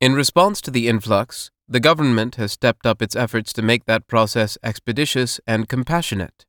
In 0.00 0.14
response 0.14 0.60
to 0.60 0.70
the 0.70 0.86
influx, 0.86 1.50
the 1.66 1.80
government 1.80 2.36
has 2.36 2.52
stepped 2.52 2.86
up 2.86 3.02
its 3.02 3.16
efforts 3.16 3.52
to 3.52 3.62
make 3.62 3.84
that 3.86 4.06
process 4.06 4.56
expeditious 4.62 5.40
and 5.44 5.68
compassionate. 5.68 6.46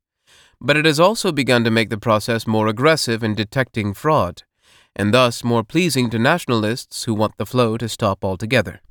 But 0.60 0.76
it 0.76 0.84
has 0.84 1.00
also 1.00 1.32
begun 1.32 1.64
to 1.64 1.70
make 1.70 1.90
the 1.90 1.98
process 1.98 2.46
more 2.46 2.68
aggressive 2.68 3.24
in 3.24 3.34
detecting 3.34 3.92
fraud, 3.92 4.44
and 4.94 5.12
thus 5.12 5.42
more 5.42 5.64
pleasing 5.64 6.10
to 6.10 6.18
nationalists 6.18 7.04
who 7.04 7.14
want 7.14 7.38
the 7.38 7.46
flow 7.46 7.76
to 7.76 7.88
stop 7.88 8.24
altogether. 8.24 8.82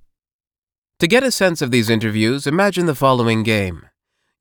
To 1.00 1.08
get 1.08 1.24
a 1.24 1.32
sense 1.32 1.62
of 1.62 1.72
these 1.72 1.90
interviews, 1.90 2.46
imagine 2.46 2.86
the 2.86 2.96
following 2.96 3.44
game. 3.44 3.86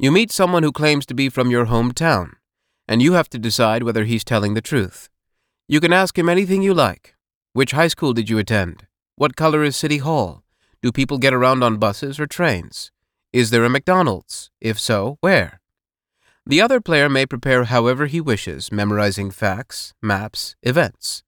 You 0.00 0.10
meet 0.10 0.32
someone 0.32 0.64
who 0.64 0.72
claims 0.72 1.06
to 1.06 1.14
be 1.14 1.28
from 1.28 1.48
your 1.48 1.66
hometown, 1.66 2.32
and 2.88 3.00
you 3.00 3.12
have 3.12 3.28
to 3.30 3.38
decide 3.38 3.84
whether 3.84 4.04
he's 4.04 4.24
telling 4.24 4.54
the 4.54 4.60
truth. 4.60 5.08
You 5.68 5.80
can 5.80 5.92
ask 5.92 6.18
him 6.18 6.28
anything 6.28 6.62
you 6.62 6.74
like. 6.74 7.14
Which 7.52 7.70
high 7.70 7.88
school 7.88 8.12
did 8.12 8.28
you 8.28 8.38
attend? 8.38 8.88
What 9.18 9.34
color 9.34 9.64
is 9.64 9.74
City 9.74 9.98
Hall? 9.98 10.44
Do 10.80 10.92
people 10.92 11.18
get 11.18 11.34
around 11.34 11.64
on 11.64 11.78
buses 11.78 12.20
or 12.20 12.28
trains? 12.28 12.92
Is 13.32 13.50
there 13.50 13.64
a 13.64 13.68
McDonald's? 13.68 14.52
If 14.60 14.78
so, 14.78 15.18
where? 15.20 15.60
The 16.46 16.60
other 16.60 16.80
player 16.80 17.08
may 17.08 17.26
prepare 17.26 17.64
however 17.64 18.06
he 18.06 18.20
wishes, 18.20 18.70
memorizing 18.70 19.32
facts, 19.32 19.92
maps, 20.00 20.54
events. 20.62 21.24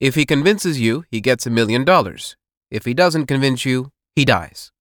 If 0.00 0.16
he 0.16 0.26
convinces 0.26 0.80
you, 0.80 1.04
he 1.08 1.20
gets 1.20 1.46
a 1.46 1.50
million 1.50 1.84
dollars. 1.84 2.36
If 2.68 2.84
he 2.84 2.94
doesn't 2.94 3.26
convince 3.26 3.64
you, 3.64 3.92
he 4.16 4.24
dies. 4.24 4.72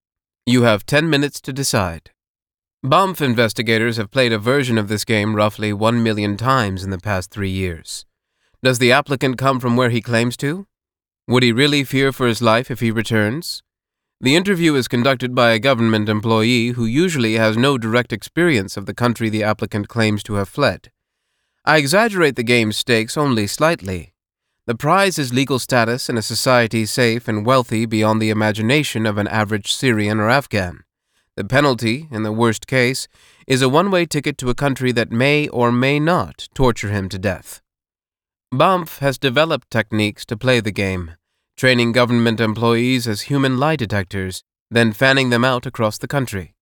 You 0.47 0.63
have 0.63 0.87
10 0.87 1.07
minutes 1.07 1.39
to 1.41 1.53
decide. 1.53 2.09
BAMF 2.83 3.21
investigators 3.21 3.97
have 3.97 4.09
played 4.09 4.33
a 4.33 4.39
version 4.39 4.79
of 4.79 4.87
this 4.87 5.05
game 5.05 5.35
roughly 5.35 5.71
1 5.71 6.01
million 6.01 6.35
times 6.35 6.83
in 6.83 6.89
the 6.89 6.97
past 6.97 7.29
three 7.29 7.51
years. 7.51 8.07
Does 8.63 8.79
the 8.79 8.91
applicant 8.91 9.37
come 9.37 9.59
from 9.59 9.75
where 9.75 9.91
he 9.91 10.01
claims 10.01 10.35
to? 10.37 10.65
Would 11.29 11.43
he 11.43 11.51
really 11.51 11.83
fear 11.83 12.11
for 12.11 12.25
his 12.25 12.41
life 12.41 12.71
if 12.71 12.79
he 12.79 12.89
returns? 12.89 13.61
The 14.19 14.35
interview 14.35 14.73
is 14.73 14.87
conducted 14.87 15.35
by 15.35 15.51
a 15.51 15.59
government 15.59 16.09
employee 16.09 16.69
who 16.69 16.85
usually 16.85 17.35
has 17.35 17.55
no 17.55 17.77
direct 17.77 18.11
experience 18.11 18.75
of 18.75 18.87
the 18.87 18.95
country 18.95 19.29
the 19.29 19.43
applicant 19.43 19.87
claims 19.87 20.23
to 20.23 20.33
have 20.33 20.49
fled. 20.49 20.89
I 21.63 21.77
exaggerate 21.77 22.35
the 22.35 22.41
game's 22.41 22.77
stakes 22.77 23.15
only 23.15 23.45
slightly. 23.45 24.15
The 24.65 24.73
prize 24.73 25.19
is 25.19 25.31
legal 25.31 25.59
status 25.59 26.09
in 26.09 26.17
a 26.17 26.23
society 26.23 26.87
safe 26.87 27.27
and 27.27 27.45
wealthy 27.45 27.85
beyond 27.85 28.19
the 28.19 28.31
imagination 28.31 29.05
of 29.05 29.19
an 29.19 29.27
average 29.27 29.71
Syrian 29.71 30.19
or 30.19 30.31
Afghan. 30.31 30.79
The 31.35 31.43
penalty, 31.43 32.07
in 32.09 32.23
the 32.23 32.31
worst 32.31 32.65
case, 32.65 33.07
is 33.45 33.61
a 33.61 33.69
one 33.69 33.91
way 33.91 34.07
ticket 34.07 34.39
to 34.39 34.49
a 34.49 34.55
country 34.55 34.91
that 34.93 35.11
may 35.11 35.47
or 35.49 35.71
may 35.71 35.99
not 35.99 36.47
torture 36.55 36.89
him 36.89 37.07
to 37.09 37.19
death. 37.19 37.61
BAMF 38.51 38.97
has 38.97 39.19
developed 39.19 39.69
techniques 39.69 40.25
to 40.25 40.35
play 40.35 40.59
the 40.59 40.71
game 40.71 41.11
training 41.59 41.91
government 41.91 42.39
employees 42.39 43.05
as 43.05 43.23
human 43.23 43.57
lie 43.57 43.75
detectors, 43.75 44.43
then 44.71 44.93
fanning 44.93 45.29
them 45.29 45.43
out 45.43 45.65
across 45.65 45.97
the 45.97 46.07
country. 46.07 46.55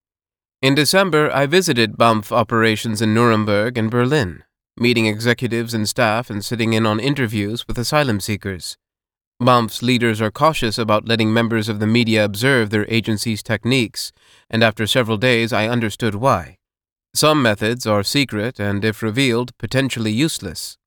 In 0.59 0.73
December, 0.73 1.29
I 1.31 1.45
visited 1.45 1.99
BAMF 1.99 2.31
operations 2.31 2.99
in 2.99 3.13
Nuremberg 3.13 3.77
and 3.77 3.91
Berlin, 3.91 4.43
meeting 4.75 5.05
executives 5.05 5.75
and 5.75 5.87
staff 5.87 6.31
and 6.31 6.43
sitting 6.43 6.73
in 6.73 6.87
on 6.87 6.99
interviews 6.99 7.67
with 7.67 7.77
asylum 7.77 8.19
seekers. 8.19 8.75
BAMF's 9.39 9.83
leaders 9.83 10.19
are 10.19 10.31
cautious 10.31 10.79
about 10.79 11.07
letting 11.07 11.31
members 11.31 11.69
of 11.69 11.79
the 11.79 11.85
media 11.85 12.25
observe 12.25 12.71
their 12.71 12.91
agency's 12.91 13.43
techniques, 13.43 14.11
and 14.49 14.63
after 14.63 14.87
several 14.87 15.17
days 15.17 15.53
I 15.53 15.67
understood 15.67 16.15
why. 16.15 16.57
Some 17.13 17.43
methods 17.43 17.85
are 17.85 18.01
secret 18.01 18.59
and, 18.59 18.83
if 18.83 19.03
revealed, 19.03 19.55
potentially 19.59 20.11
useless. 20.11 20.79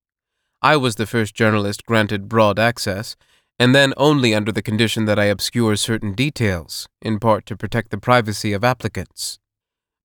I 0.60 0.76
was 0.76 0.96
the 0.96 1.06
first 1.06 1.32
journalist 1.32 1.86
granted 1.86 2.28
broad 2.28 2.58
access, 2.58 3.14
and 3.60 3.74
then 3.74 3.92
only 3.98 4.34
under 4.34 4.50
the 4.50 4.62
condition 4.62 5.04
that 5.04 5.18
I 5.18 5.26
obscure 5.26 5.76
certain 5.76 6.14
details, 6.14 6.88
in 7.02 7.20
part 7.20 7.44
to 7.44 7.58
protect 7.58 7.90
the 7.90 7.98
privacy 7.98 8.54
of 8.54 8.64
applicants. 8.64 9.38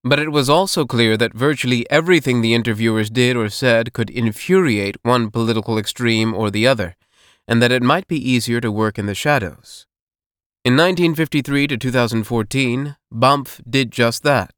But 0.04 0.20
it 0.20 0.30
was 0.30 0.50
also 0.50 0.86
clear 0.86 1.16
that 1.16 1.34
virtually 1.34 1.90
everything 1.90 2.42
the 2.42 2.54
interviewers 2.54 3.10
did 3.10 3.38
or 3.38 3.48
said 3.48 3.94
could 3.94 4.10
infuriate 4.10 4.98
one 5.04 5.32
political 5.32 5.78
extreme 5.78 6.34
or 6.34 6.52
the 6.52 6.68
other, 6.68 6.98
and 7.48 7.62
that 7.62 7.72
it 7.72 7.82
might 7.82 8.10
be 8.10 8.30
easier 8.30 8.60
to 8.60 8.70
work 8.70 9.00
in 9.00 9.06
the 9.06 9.16
shadows. 9.16 9.88
In 10.66 10.74
1953 10.74 11.68
to 11.68 11.78
2014, 11.78 12.98
BAMF 13.14 13.62
did 13.70 13.90
just 13.90 14.24
that. 14.24 14.52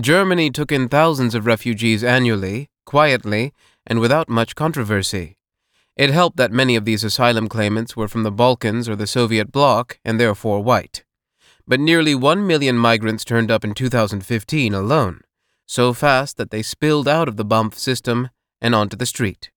Germany 0.00 0.52
took 0.52 0.70
in 0.70 0.88
thousands 0.88 1.34
of 1.34 1.44
refugees 1.44 2.04
annually, 2.04 2.70
quietly, 2.86 3.52
and 3.84 3.98
without 3.98 4.28
much 4.28 4.54
controversy. 4.54 5.38
It 5.96 6.10
helped 6.10 6.38
that 6.38 6.52
many 6.52 6.74
of 6.74 6.84
these 6.84 7.04
asylum 7.04 7.48
claimants 7.48 7.96
were 7.96 8.08
from 8.08 8.22
the 8.22 8.32
Balkans 8.32 8.88
or 8.88 8.96
the 8.96 9.06
Soviet 9.06 9.52
bloc 9.52 9.98
and 10.04 10.18
therefore 10.18 10.62
white. 10.62 11.04
But 11.66 11.80
nearly 11.80 12.14
one 12.14 12.46
million 12.46 12.76
migrants 12.76 13.24
turned 13.24 13.50
up 13.50 13.64
in 13.64 13.74
2015 13.74 14.74
alone, 14.74 15.20
so 15.66 15.92
fast 15.92 16.36
that 16.38 16.50
they 16.50 16.62
spilled 16.62 17.06
out 17.06 17.28
of 17.28 17.36
the 17.36 17.44
BAMF 17.44 17.74
system 17.74 18.30
and 18.60 18.74
onto 18.74 18.96
the 18.96 19.06
street. 19.06 19.50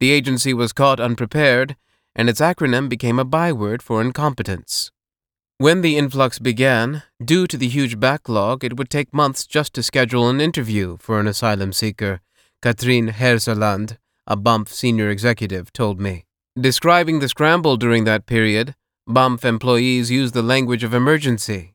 The 0.00 0.10
agency 0.10 0.52
was 0.52 0.72
caught 0.72 0.98
unprepared, 0.98 1.76
and 2.14 2.28
its 2.28 2.40
acronym 2.40 2.88
became 2.88 3.18
a 3.18 3.24
byword 3.24 3.82
for 3.82 4.00
incompetence. 4.00 4.90
When 5.58 5.80
the 5.80 5.96
influx 5.96 6.40
began, 6.40 7.04
due 7.24 7.46
to 7.46 7.56
the 7.56 7.68
huge 7.68 8.00
backlog, 8.00 8.64
it 8.64 8.76
would 8.76 8.90
take 8.90 9.14
months 9.14 9.46
just 9.46 9.72
to 9.74 9.82
schedule 9.82 10.28
an 10.28 10.40
interview 10.40 10.96
for 10.98 11.20
an 11.20 11.28
asylum 11.28 11.72
seeker, 11.72 12.20
Katrin 12.60 13.10
Hirseland, 13.10 13.96
a 14.26 14.36
BAMF 14.36 14.68
senior 14.68 15.10
executive, 15.10 15.72
told 15.72 16.00
me. 16.00 16.24
Describing 16.60 17.20
the 17.20 17.28
scramble 17.28 17.76
during 17.76 18.04
that 18.04 18.26
period, 18.26 18.74
BAMF 19.08 19.44
employees 19.44 20.10
used 20.10 20.34
the 20.34 20.42
language 20.42 20.84
of 20.84 20.94
emergency. 20.94 21.74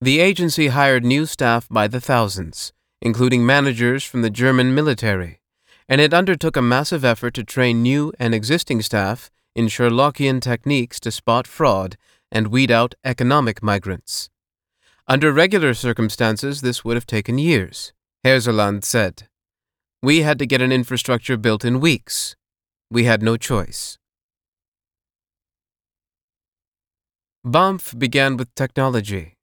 The 0.00 0.20
agency 0.20 0.68
hired 0.68 1.04
new 1.04 1.26
staff 1.26 1.68
by 1.68 1.88
the 1.88 2.00
thousands, 2.00 2.72
including 3.00 3.46
managers 3.46 4.04
from 4.04 4.22
the 4.22 4.30
German 4.30 4.74
military 4.74 5.40
and 5.88 6.00
it 6.00 6.14
undertook 6.14 6.56
a 6.56 6.62
massive 6.62 7.04
effort 7.04 7.34
to 7.34 7.44
train 7.44 7.82
new 7.82 8.12
and 8.18 8.34
existing 8.34 8.82
staff 8.82 9.30
in 9.54 9.66
Sherlockian 9.66 10.40
techniques 10.40 10.98
to 11.00 11.10
spot 11.10 11.46
fraud 11.46 11.96
and 12.32 12.48
weed 12.48 12.70
out 12.70 12.94
economic 13.04 13.62
migrants. 13.62 14.30
Under 15.06 15.32
regular 15.32 15.74
circumstances, 15.74 16.62
this 16.62 16.84
would 16.84 16.96
have 16.96 17.06
taken 17.06 17.38
years, 17.38 17.92
Hirseland 18.24 18.84
said. 18.84 19.28
We 20.04 20.18
had 20.20 20.38
to 20.40 20.46
get 20.46 20.60
an 20.60 20.70
infrastructure 20.70 21.38
built 21.38 21.64
in 21.64 21.80
weeks. 21.80 22.36
We 22.90 23.04
had 23.04 23.22
no 23.22 23.38
choice. 23.38 23.96
BAMF 27.46 27.98
began 27.98 28.36
with 28.36 28.54
technology. 28.54 29.38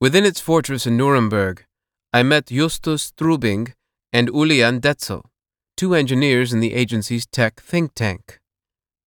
Within 0.00 0.24
its 0.24 0.40
fortress 0.40 0.86
in 0.86 0.96
Nuremberg, 0.96 1.66
I 2.14 2.22
met 2.22 2.46
Justus 2.46 3.12
Strubing 3.12 3.74
and 4.10 4.28
Julian 4.28 4.80
Detzel 4.80 5.24
two 5.76 5.94
engineers 5.94 6.52
in 6.52 6.60
the 6.60 6.74
agency's 6.74 7.26
tech 7.26 7.60
think 7.60 7.94
tank. 7.94 8.38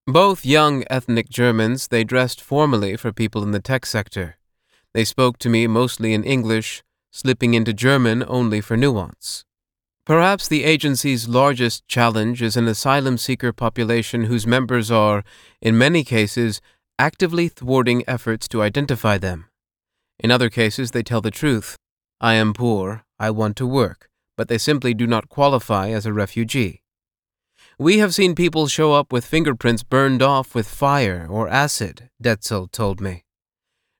Both 0.06 0.44
young 0.44 0.84
ethnic 0.90 1.28
Germans, 1.28 1.88
they 1.88 2.04
dressed 2.04 2.40
formally 2.40 2.96
for 2.96 3.12
people 3.12 3.42
in 3.42 3.52
the 3.52 3.66
tech 3.70 3.84
sector. 3.86 4.38
They 4.92 5.04
spoke 5.04 5.38
to 5.38 5.48
me 5.48 5.66
mostly 5.66 6.14
in 6.14 6.22
English, 6.24 6.84
slipping 7.10 7.54
into 7.54 7.72
German 7.72 8.24
only 8.28 8.60
for 8.60 8.76
nuance. 8.76 9.44
Perhaps 10.06 10.48
the 10.48 10.64
agency's 10.64 11.28
largest 11.28 11.88
challenge 11.88 12.42
is 12.42 12.58
an 12.58 12.68
asylum 12.68 13.16
seeker 13.16 13.54
population 13.54 14.24
whose 14.24 14.46
members 14.46 14.90
are, 14.90 15.24
in 15.62 15.78
many 15.78 16.04
cases, 16.04 16.60
actively 16.98 17.48
thwarting 17.48 18.04
efforts 18.06 18.46
to 18.48 18.60
identify 18.60 19.16
them. 19.16 19.46
In 20.18 20.30
other 20.30 20.50
cases, 20.50 20.90
they 20.90 21.02
tell 21.02 21.22
the 21.22 21.30
truth 21.30 21.76
I 22.20 22.34
am 22.34 22.52
poor, 22.52 23.04
I 23.18 23.30
want 23.30 23.56
to 23.56 23.66
work, 23.66 24.10
but 24.36 24.48
they 24.48 24.58
simply 24.58 24.92
do 24.92 25.06
not 25.06 25.30
qualify 25.30 25.88
as 25.88 26.04
a 26.04 26.12
refugee. 26.12 26.82
We 27.78 27.98
have 27.98 28.14
seen 28.14 28.34
people 28.34 28.68
show 28.68 28.92
up 28.92 29.10
with 29.10 29.24
fingerprints 29.24 29.82
burned 29.82 30.22
off 30.22 30.54
with 30.54 30.68
fire 30.68 31.26
or 31.30 31.48
acid, 31.48 32.10
Detzel 32.22 32.70
told 32.70 33.00
me. 33.00 33.24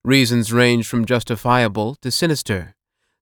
Reasons 0.04 0.52
range 0.52 0.86
from 0.86 1.06
justifiable 1.06 1.94
to 2.02 2.10
sinister. 2.10 2.73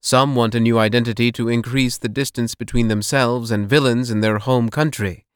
Some 0.05 0.35
want 0.35 0.57
a 0.57 0.61
new 0.61 0.81
identity 0.81 1.31
to 1.33 1.49
increase 1.49 1.97
the 1.97 2.09
distance 2.09 2.57
between 2.57 2.89
themselves 2.89 3.53
and 3.53 3.69
villains 3.69 4.11
in 4.11 4.21
their 4.21 4.39
home 4.39 4.69
country. 4.69 5.27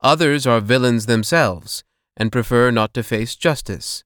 Others 0.00 0.46
are 0.46 0.60
villains 0.60 1.06
themselves 1.06 1.82
and 2.16 2.30
prefer 2.30 2.70
not 2.70 2.94
to 2.94 3.02
face 3.02 3.34
justice. 3.34 4.04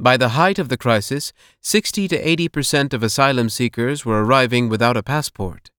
By 0.00 0.16
the 0.16 0.30
height 0.30 0.58
of 0.58 0.70
the 0.70 0.78
crisis, 0.78 1.34
60 1.60 2.08
to 2.08 2.16
80 2.16 2.48
percent 2.48 2.94
of 2.94 3.02
asylum 3.02 3.50
seekers 3.50 4.06
were 4.06 4.24
arriving 4.24 4.70
without 4.70 4.96
a 4.96 5.02
passport. 5.02 5.70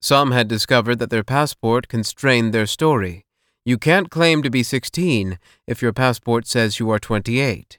Some 0.00 0.32
had 0.32 0.48
discovered 0.48 0.98
that 0.98 1.10
their 1.10 1.22
passport 1.22 1.86
constrained 1.86 2.52
their 2.52 2.66
story. 2.66 3.24
You 3.64 3.78
can't 3.78 4.10
claim 4.10 4.42
to 4.42 4.50
be 4.50 4.64
16 4.64 5.38
if 5.68 5.80
your 5.80 5.92
passport 5.92 6.48
says 6.48 6.80
you 6.80 6.90
are 6.90 6.98
28. 6.98 7.78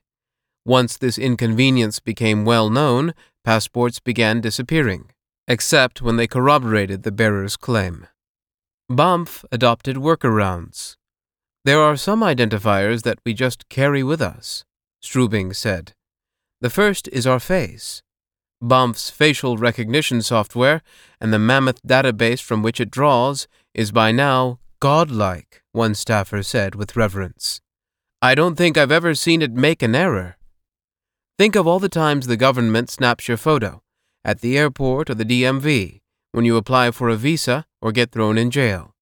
Once 0.65 0.95
this 0.95 1.17
inconvenience 1.17 1.99
became 1.99 2.45
well 2.45 2.69
known, 2.69 3.13
passports 3.43 3.99
began 3.99 4.39
disappearing, 4.39 5.09
except 5.47 6.01
when 6.01 6.15
they 6.15 6.27
corroborated 6.27 7.03
the 7.03 7.11
bearer's 7.11 7.57
claim. 7.57 8.07
BAMF 8.91 9.43
adopted 9.51 9.97
workarounds. 9.97 10.95
There 11.65 11.81
are 11.81 11.97
some 11.97 12.21
identifiers 12.21 13.03
that 13.03 13.19
we 13.25 13.33
just 13.33 13.69
carry 13.69 14.03
with 14.03 14.21
us, 14.21 14.63
Strubing 15.01 15.53
said. 15.53 15.93
The 16.61 16.69
first 16.69 17.07
is 17.09 17.27
our 17.27 17.39
face. 17.39 18.01
BAMF's 18.61 19.09
facial 19.09 19.57
recognition 19.57 20.21
software 20.21 20.81
and 21.19 21.33
the 21.33 21.39
mammoth 21.39 21.81
database 21.83 22.41
from 22.41 22.61
which 22.61 22.79
it 22.79 22.91
draws 22.91 23.47
is 23.73 23.91
by 23.91 24.11
now 24.11 24.59
godlike, 24.79 25.61
one 25.71 25.95
staffer 25.95 26.43
said 26.43 26.75
with 26.75 26.95
reverence. 26.95 27.59
I 28.21 28.35
don't 28.35 28.55
think 28.55 28.77
I've 28.77 28.91
ever 28.91 29.15
seen 29.15 29.41
it 29.41 29.51
make 29.51 29.81
an 29.81 29.95
error. 29.95 30.37
Think 31.37 31.55
of 31.55 31.67
all 31.67 31.79
the 31.79 31.89
times 31.89 32.27
the 32.27 32.37
government 32.37 32.89
snaps 32.89 33.27
your 33.27 33.37
photo 33.37 33.82
at 34.25 34.41
the 34.41 34.57
airport 34.57 35.09
or 35.09 35.15
the 35.15 35.25
DMV, 35.25 36.01
when 36.31 36.45
you 36.45 36.57
apply 36.57 36.91
for 36.91 37.09
a 37.09 37.15
visa 37.15 37.65
or 37.81 37.91
get 37.91 38.11
thrown 38.11 38.37
in 38.37 38.49
jail. 38.49 38.93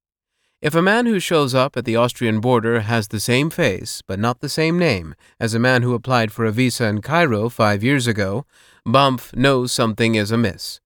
If 0.62 0.76
a 0.76 0.82
man 0.82 1.08
who 1.08 1.20
shows 1.20 1.56
up 1.56 1.76
at 1.76 1.86
the 1.86 1.96
Austrian 1.96 2.40
border 2.40 2.82
has 2.82 3.08
the 3.08 3.20
same 3.20 3.50
face, 3.50 4.04
but 4.06 4.20
not 4.20 4.42
the 4.42 4.50
same 4.50 4.78
name, 4.78 5.16
as 5.40 5.56
a 5.56 5.60
man 5.60 5.82
who 5.82 5.96
applied 5.96 6.32
for 6.32 6.46
a 6.46 6.52
visa 6.52 6.86
in 6.86 7.02
Cairo 7.02 7.50
five 7.50 7.84
years 7.84 8.06
ago, 8.06 8.46
BAMF 8.88 9.36
knows 9.36 9.72
something 9.72 10.14
is 10.14 10.32
amiss. 10.32 10.80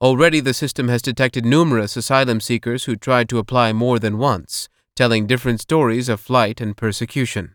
Already 0.00 0.40
the 0.40 0.52
system 0.52 0.88
has 0.88 1.00
detected 1.00 1.44
numerous 1.44 1.96
asylum 1.96 2.40
seekers 2.40 2.84
who 2.84 2.96
tried 2.96 3.28
to 3.28 3.38
apply 3.38 3.72
more 3.72 4.00
than 4.00 4.18
once, 4.18 4.68
telling 4.96 5.26
different 5.26 5.60
stories 5.60 6.08
of 6.08 6.20
flight 6.20 6.60
and 6.60 6.76
persecution. 6.76 7.54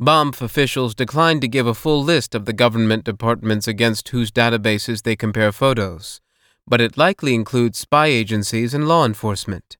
BAMF 0.00 0.40
officials 0.40 0.94
declined 0.94 1.40
to 1.42 1.48
give 1.48 1.66
a 1.66 1.74
full 1.74 2.02
list 2.02 2.34
of 2.34 2.44
the 2.44 2.52
government 2.52 3.04
departments 3.04 3.68
against 3.68 4.08
whose 4.08 4.32
databases 4.32 5.02
they 5.02 5.14
compare 5.14 5.52
photos, 5.52 6.20
but 6.66 6.80
it 6.80 6.96
likely 6.96 7.34
includes 7.34 7.78
spy 7.78 8.06
agencies 8.06 8.74
and 8.74 8.88
law 8.88 9.04
enforcement. 9.04 9.76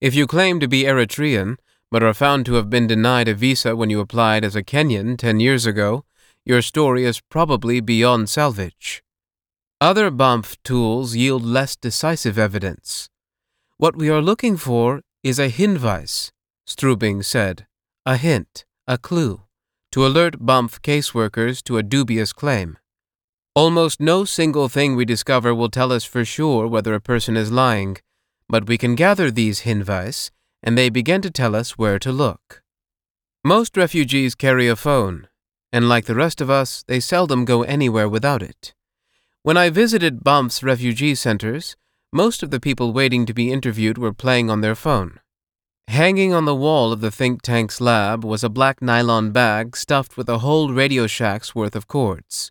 If 0.00 0.14
you 0.14 0.26
claim 0.26 0.58
to 0.60 0.68
be 0.68 0.84
Eritrean, 0.84 1.58
but 1.90 2.02
are 2.02 2.14
found 2.14 2.46
to 2.46 2.54
have 2.54 2.70
been 2.70 2.86
denied 2.86 3.28
a 3.28 3.34
visa 3.34 3.76
when 3.76 3.90
you 3.90 4.00
applied 4.00 4.44
as 4.44 4.56
a 4.56 4.62
Kenyan 4.62 5.16
10 5.16 5.40
years 5.40 5.66
ago, 5.66 6.04
your 6.44 6.62
story 6.62 7.04
is 7.04 7.20
probably 7.20 7.80
beyond 7.80 8.28
salvage. 8.28 9.02
Other 9.80 10.10
BAMF 10.10 10.56
tools 10.64 11.14
yield 11.14 11.44
less 11.44 11.76
decisive 11.76 12.38
evidence. 12.38 13.08
What 13.76 13.96
we 13.96 14.08
are 14.08 14.22
looking 14.22 14.56
for 14.56 15.02
is 15.22 15.38
a 15.38 15.50
Hinweis, 15.50 16.30
Strubing 16.66 17.24
said, 17.24 17.66
a 18.06 18.16
hint, 18.16 18.64
a 18.88 18.98
clue, 18.98 19.42
to 19.92 20.04
alert 20.04 20.44
BAMF 20.44 20.80
caseworkers 20.80 21.62
to 21.62 21.78
a 21.78 21.82
dubious 21.84 22.32
claim. 22.32 22.78
Almost 23.54 24.00
no 24.00 24.24
single 24.24 24.68
thing 24.68 24.96
we 24.96 25.04
discover 25.04 25.54
will 25.54 25.68
tell 25.68 25.92
us 25.92 26.04
for 26.04 26.24
sure 26.24 26.66
whether 26.66 26.92
a 26.92 27.00
person 27.00 27.36
is 27.36 27.52
lying, 27.52 27.98
but 28.48 28.66
we 28.66 28.76
can 28.76 28.94
gather 28.94 29.30
these 29.30 29.60
Hinweis, 29.60 30.30
and 30.62 30.76
they 30.76 30.88
begin 30.88 31.22
to 31.22 31.30
tell 31.30 31.54
us 31.54 31.78
where 31.78 31.98
to 32.00 32.10
look. 32.10 32.62
Most 33.44 33.76
refugees 33.76 34.34
carry 34.34 34.66
a 34.68 34.76
phone, 34.76 35.28
and 35.72 35.88
like 35.88 36.06
the 36.06 36.14
rest 36.14 36.40
of 36.40 36.50
us, 36.50 36.82
they 36.88 36.98
seldom 36.98 37.44
go 37.44 37.62
anywhere 37.62 38.08
without 38.08 38.42
it. 38.42 38.74
When 39.42 39.56
I 39.56 39.70
visited 39.70 40.24
BAMF's 40.24 40.62
refugee 40.62 41.14
centers, 41.14 41.76
most 42.12 42.42
of 42.42 42.50
the 42.50 42.60
people 42.60 42.92
waiting 42.92 43.26
to 43.26 43.34
be 43.34 43.52
interviewed 43.52 43.96
were 43.96 44.12
playing 44.12 44.50
on 44.50 44.60
their 44.60 44.74
phone. 44.74 45.20
Hanging 45.88 46.32
on 46.32 46.44
the 46.44 46.54
wall 46.54 46.92
of 46.92 47.00
the 47.00 47.10
think 47.10 47.42
tank's 47.42 47.80
lab 47.80 48.24
was 48.24 48.42
a 48.42 48.48
black 48.48 48.80
nylon 48.80 49.30
bag 49.30 49.76
stuffed 49.76 50.16
with 50.16 50.28
a 50.28 50.38
whole 50.38 50.72
Radio 50.72 51.06
Shack's 51.06 51.54
worth 51.54 51.76
of 51.76 51.86
cords. 51.86 52.50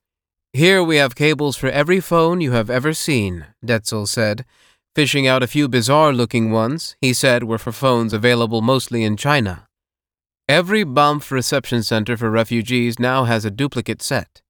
Here 0.54 0.84
we 0.84 0.98
have 0.98 1.16
cables 1.16 1.56
for 1.56 1.70
every 1.70 2.00
phone 2.00 2.42
you 2.42 2.52
have 2.52 2.70
ever 2.70 2.94
seen, 2.94 3.48
Detzel 3.66 4.08
said, 4.08 4.46
fishing 4.94 5.26
out 5.26 5.42
a 5.42 5.48
few 5.48 5.68
bizarre 5.70 6.14
looking 6.14 6.52
ones 6.52 6.96
he 7.00 7.14
said 7.14 7.46
were 7.46 7.58
for 7.58 7.72
phones 7.72 8.14
available 8.14 8.62
mostly 8.62 9.04
in 9.04 9.16
China. 9.16 9.66
Every 10.50 10.84
BAMF 10.84 11.32
reception 11.32 11.82
center 11.82 12.18
for 12.18 12.30
refugees 12.30 13.00
now 13.00 13.24
has 13.24 13.46
a 13.46 13.52
duplicate 13.52 14.02
set. 14.02 14.42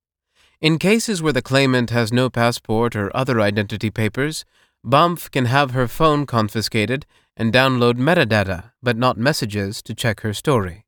In 0.60 0.80
cases 0.80 1.22
where 1.22 1.34
the 1.34 1.42
claimant 1.44 1.92
has 1.92 2.12
no 2.12 2.30
passport 2.30 2.96
or 2.96 3.16
other 3.16 3.40
identity 3.40 3.92
papers, 3.92 4.44
BAMF 4.84 5.30
can 5.30 5.46
have 5.46 5.72
her 5.72 5.88
phone 5.88 6.26
confiscated 6.26 7.06
and 7.42 7.52
download 7.52 7.96
metadata, 7.96 8.72
but 8.84 8.96
not 8.96 9.18
messages, 9.18 9.82
to 9.82 9.96
check 9.96 10.20
her 10.20 10.32
story. 10.32 10.86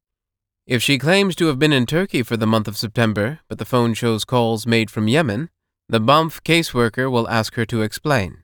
If 0.68 0.84
she 0.84 1.00
claims 1.00 1.36
to 1.38 1.48
have 1.48 1.58
been 1.58 1.74
in 1.74 1.88
Turkey 1.88 2.22
for 2.22 2.38
the 2.38 2.46
month 2.46 2.68
of 2.68 2.78
September, 2.78 3.40
but 3.48 3.58
the 3.58 3.66
phone 3.66 3.96
shows 3.96 4.24
calls 4.24 4.68
made 4.68 4.92
from 4.92 5.08
Yemen, 5.08 5.50
the 5.90 6.00
BAMF 6.00 6.44
caseworker 6.44 7.12
will 7.12 7.28
ask 7.28 7.56
her 7.56 7.66
to 7.66 7.82
explain. 7.82 8.44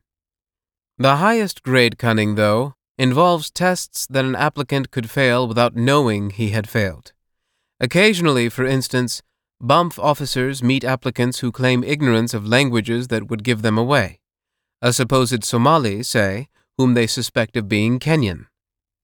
The 0.97 1.17
highest 1.17 1.61
grade 1.61 1.99
cunning, 1.99 2.33
though, 2.33 2.73
involves 2.97 3.51
tests 3.51 4.07
that 4.07 4.25
an 4.25 4.35
applicant 4.35 4.89
could 4.89 5.07
fail 5.07 5.47
without 5.47 5.75
knowing 5.75 6.31
he 6.31 6.49
had 6.49 6.67
failed. 6.67 7.13
Occasionally, 7.79 8.49
for 8.49 8.65
instance, 8.65 9.21
BAMF 9.61 9.99
officers 9.99 10.63
meet 10.63 10.83
applicants 10.83 11.41
who 11.41 11.51
claim 11.51 11.83
ignorance 11.83 12.33
of 12.33 12.47
languages 12.47 13.09
that 13.09 13.29
would 13.29 13.43
give 13.43 13.61
them 13.61 13.77
away. 13.77 14.19
A 14.81 14.93
supposed 14.93 15.43
Somali, 15.43 16.01
say, 16.01 16.49
whom 16.79 16.93
they 16.93 17.05
suspect 17.05 17.57
of 17.57 17.67
being 17.67 17.99
Kenyan. 17.99 18.45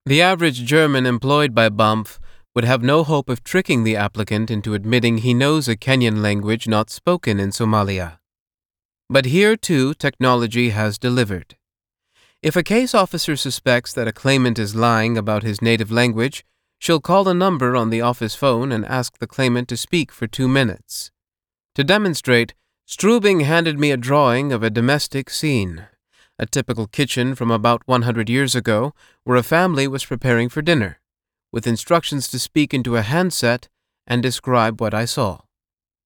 The 0.06 0.22
average 0.22 0.64
German 0.64 1.06
employed 1.06 1.54
by 1.54 1.68
BAMF 1.68 2.20
would 2.56 2.64
have 2.64 2.82
no 2.82 3.04
hope 3.04 3.28
of 3.28 3.44
tricking 3.44 3.84
the 3.84 3.98
applicant 3.98 4.50
into 4.50 4.74
admitting 4.74 5.18
he 5.18 5.34
knows 5.34 5.68
a 5.68 5.76
Kenyan 5.76 6.22
language 6.22 6.70
not 6.70 6.90
spoken 6.90 7.38
in 7.38 7.50
Somalia. 7.50 8.20
But 9.10 9.26
here, 9.26 9.58
too, 9.58 9.94
technology 9.94 10.70
has 10.70 10.98
delivered. 10.98 11.58
If 12.42 12.56
a 12.56 12.64
case 12.64 12.96
officer 12.96 13.36
suspects 13.36 13.92
that 13.92 14.08
a 14.08 14.14
claimant 14.14 14.58
is 14.58 14.74
lying 14.74 15.18
about 15.18 15.44
his 15.44 15.62
native 15.62 15.92
language, 15.92 16.46
she'll 16.80 17.02
call 17.02 17.28
a 17.28 17.34
number 17.34 17.76
on 17.76 17.90
the 17.90 18.00
office 18.00 18.36
phone 18.36 18.72
and 18.72 18.86
ask 18.86 19.18
the 19.18 19.28
claimant 19.28 19.68
to 19.68 19.76
speak 19.76 20.14
for 20.14 20.28
two 20.28 20.48
minutes. 20.48 21.12
To 21.74 21.84
demonstrate, 21.84 22.54
Strubing 22.88 23.42
handed 23.42 23.78
me 23.78 23.92
a 23.92 23.98
drawing 23.98 24.54
of 24.54 24.64
a 24.64 24.70
domestic 24.70 25.30
scene, 25.30 25.88
a 26.38 26.45
typical 26.45 26.88
kitchen 26.88 27.36
from 27.36 27.52
about 27.52 27.82
100 27.86 28.30
years 28.30 28.56
ago, 28.56 28.93
where 29.24 29.38
a 29.38 29.43
family 29.43 29.88
was 29.88 30.06
preparing 30.06 30.50
for 30.50 30.62
dinner, 30.62 31.00
with 31.52 31.67
instructions 31.67 32.28
to 32.28 32.39
speak 32.39 32.74
into 32.74 32.95
a 32.95 33.02
handset 33.02 33.69
and 34.06 34.21
describe 34.21 34.82
what 34.82 34.93
I 34.93 35.06
saw. 35.06 35.41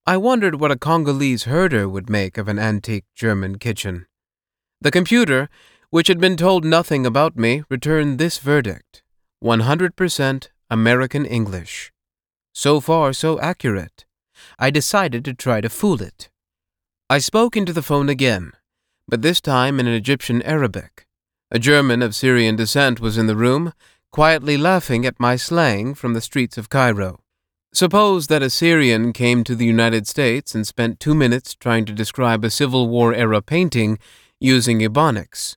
I 0.05 0.17
wondered 0.17 0.59
what 0.59 0.71
a 0.71 0.77
Congolese 0.77 1.43
herder 1.43 1.87
would 1.87 2.09
make 2.09 2.37
of 2.37 2.47
an 2.47 2.59
antique 2.59 3.05
German 3.15 3.57
kitchen. 3.57 4.05
The 4.81 4.91
computer, 4.91 5.49
which 5.89 6.07
had 6.07 6.19
been 6.19 6.37
told 6.37 6.63
nothing 6.63 7.05
about 7.05 7.35
me, 7.35 7.63
returned 7.69 8.17
this 8.17 8.37
verdict 8.37 9.03
100% 9.43 10.47
American 10.69 11.25
English. 11.25 11.91
So 12.53 12.79
far, 12.79 13.13
so 13.13 13.39
accurate. 13.39 14.05
I 14.57 14.69
decided 14.69 15.25
to 15.25 15.33
try 15.33 15.61
to 15.61 15.69
fool 15.69 16.01
it. 16.01 16.29
I 17.09 17.17
spoke 17.19 17.57
into 17.57 17.73
the 17.73 17.81
phone 17.81 18.09
again, 18.09 18.53
but 19.09 19.21
this 19.21 19.41
time 19.41 19.79
in 19.79 19.87
an 19.87 19.93
Egyptian 19.93 20.41
Arabic. 20.43 21.07
A 21.51 21.59
German 21.59 22.01
of 22.01 22.15
Syrian 22.15 22.55
descent 22.55 22.99
was 22.99 23.17
in 23.17 23.27
the 23.27 23.35
room, 23.35 23.73
quietly 24.11 24.57
laughing 24.57 25.05
at 25.05 25.19
my 25.19 25.35
slang 25.35 25.95
from 25.95 26.13
the 26.13 26.21
streets 26.21 26.57
of 26.57 26.69
Cairo. 26.69 27.19
Suppose 27.73 28.27
that 28.27 28.41
a 28.41 28.49
Syrian 28.49 29.13
came 29.13 29.43
to 29.43 29.55
the 29.55 29.65
United 29.65 30.07
States 30.07 30.55
and 30.55 30.65
spent 30.65 30.99
two 30.99 31.13
minutes 31.13 31.53
trying 31.55 31.85
to 31.85 31.93
describe 31.93 32.43
a 32.43 32.49
Civil 32.49 32.87
War 32.87 33.13
era 33.13 33.41
painting 33.41 33.99
using 34.39 34.79
Ebonics. 34.79 35.55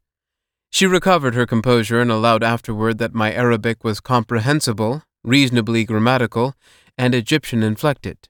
She 0.70 0.86
recovered 0.86 1.34
her 1.34 1.46
composure 1.46 2.00
and 2.00 2.10
allowed 2.10 2.42
afterward 2.42 2.98
that 2.98 3.14
my 3.14 3.32
Arabic 3.32 3.84
was 3.84 4.00
comprehensible, 4.00 5.02
reasonably 5.22 5.84
grammatical, 5.84 6.54
and 6.98 7.14
Egyptian 7.14 7.62
inflected. 7.62 8.28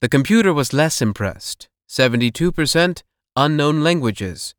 The 0.00 0.08
computer 0.08 0.52
was 0.52 0.72
less 0.72 1.00
impressed 1.00 1.68
72% 1.88 3.02
unknown 3.36 3.82
languages, 3.82 4.54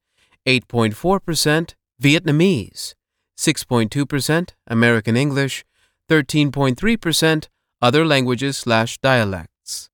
8.4% 0.45 1.73
Vietnamese, 2.01 2.93
6.2% 3.37 4.49
American 4.67 5.15
English, 5.17 5.65
13.3% 6.09 7.47
other 7.81 8.05
languages 8.05 8.57
slash 8.57 8.97
dialects. 8.99 9.89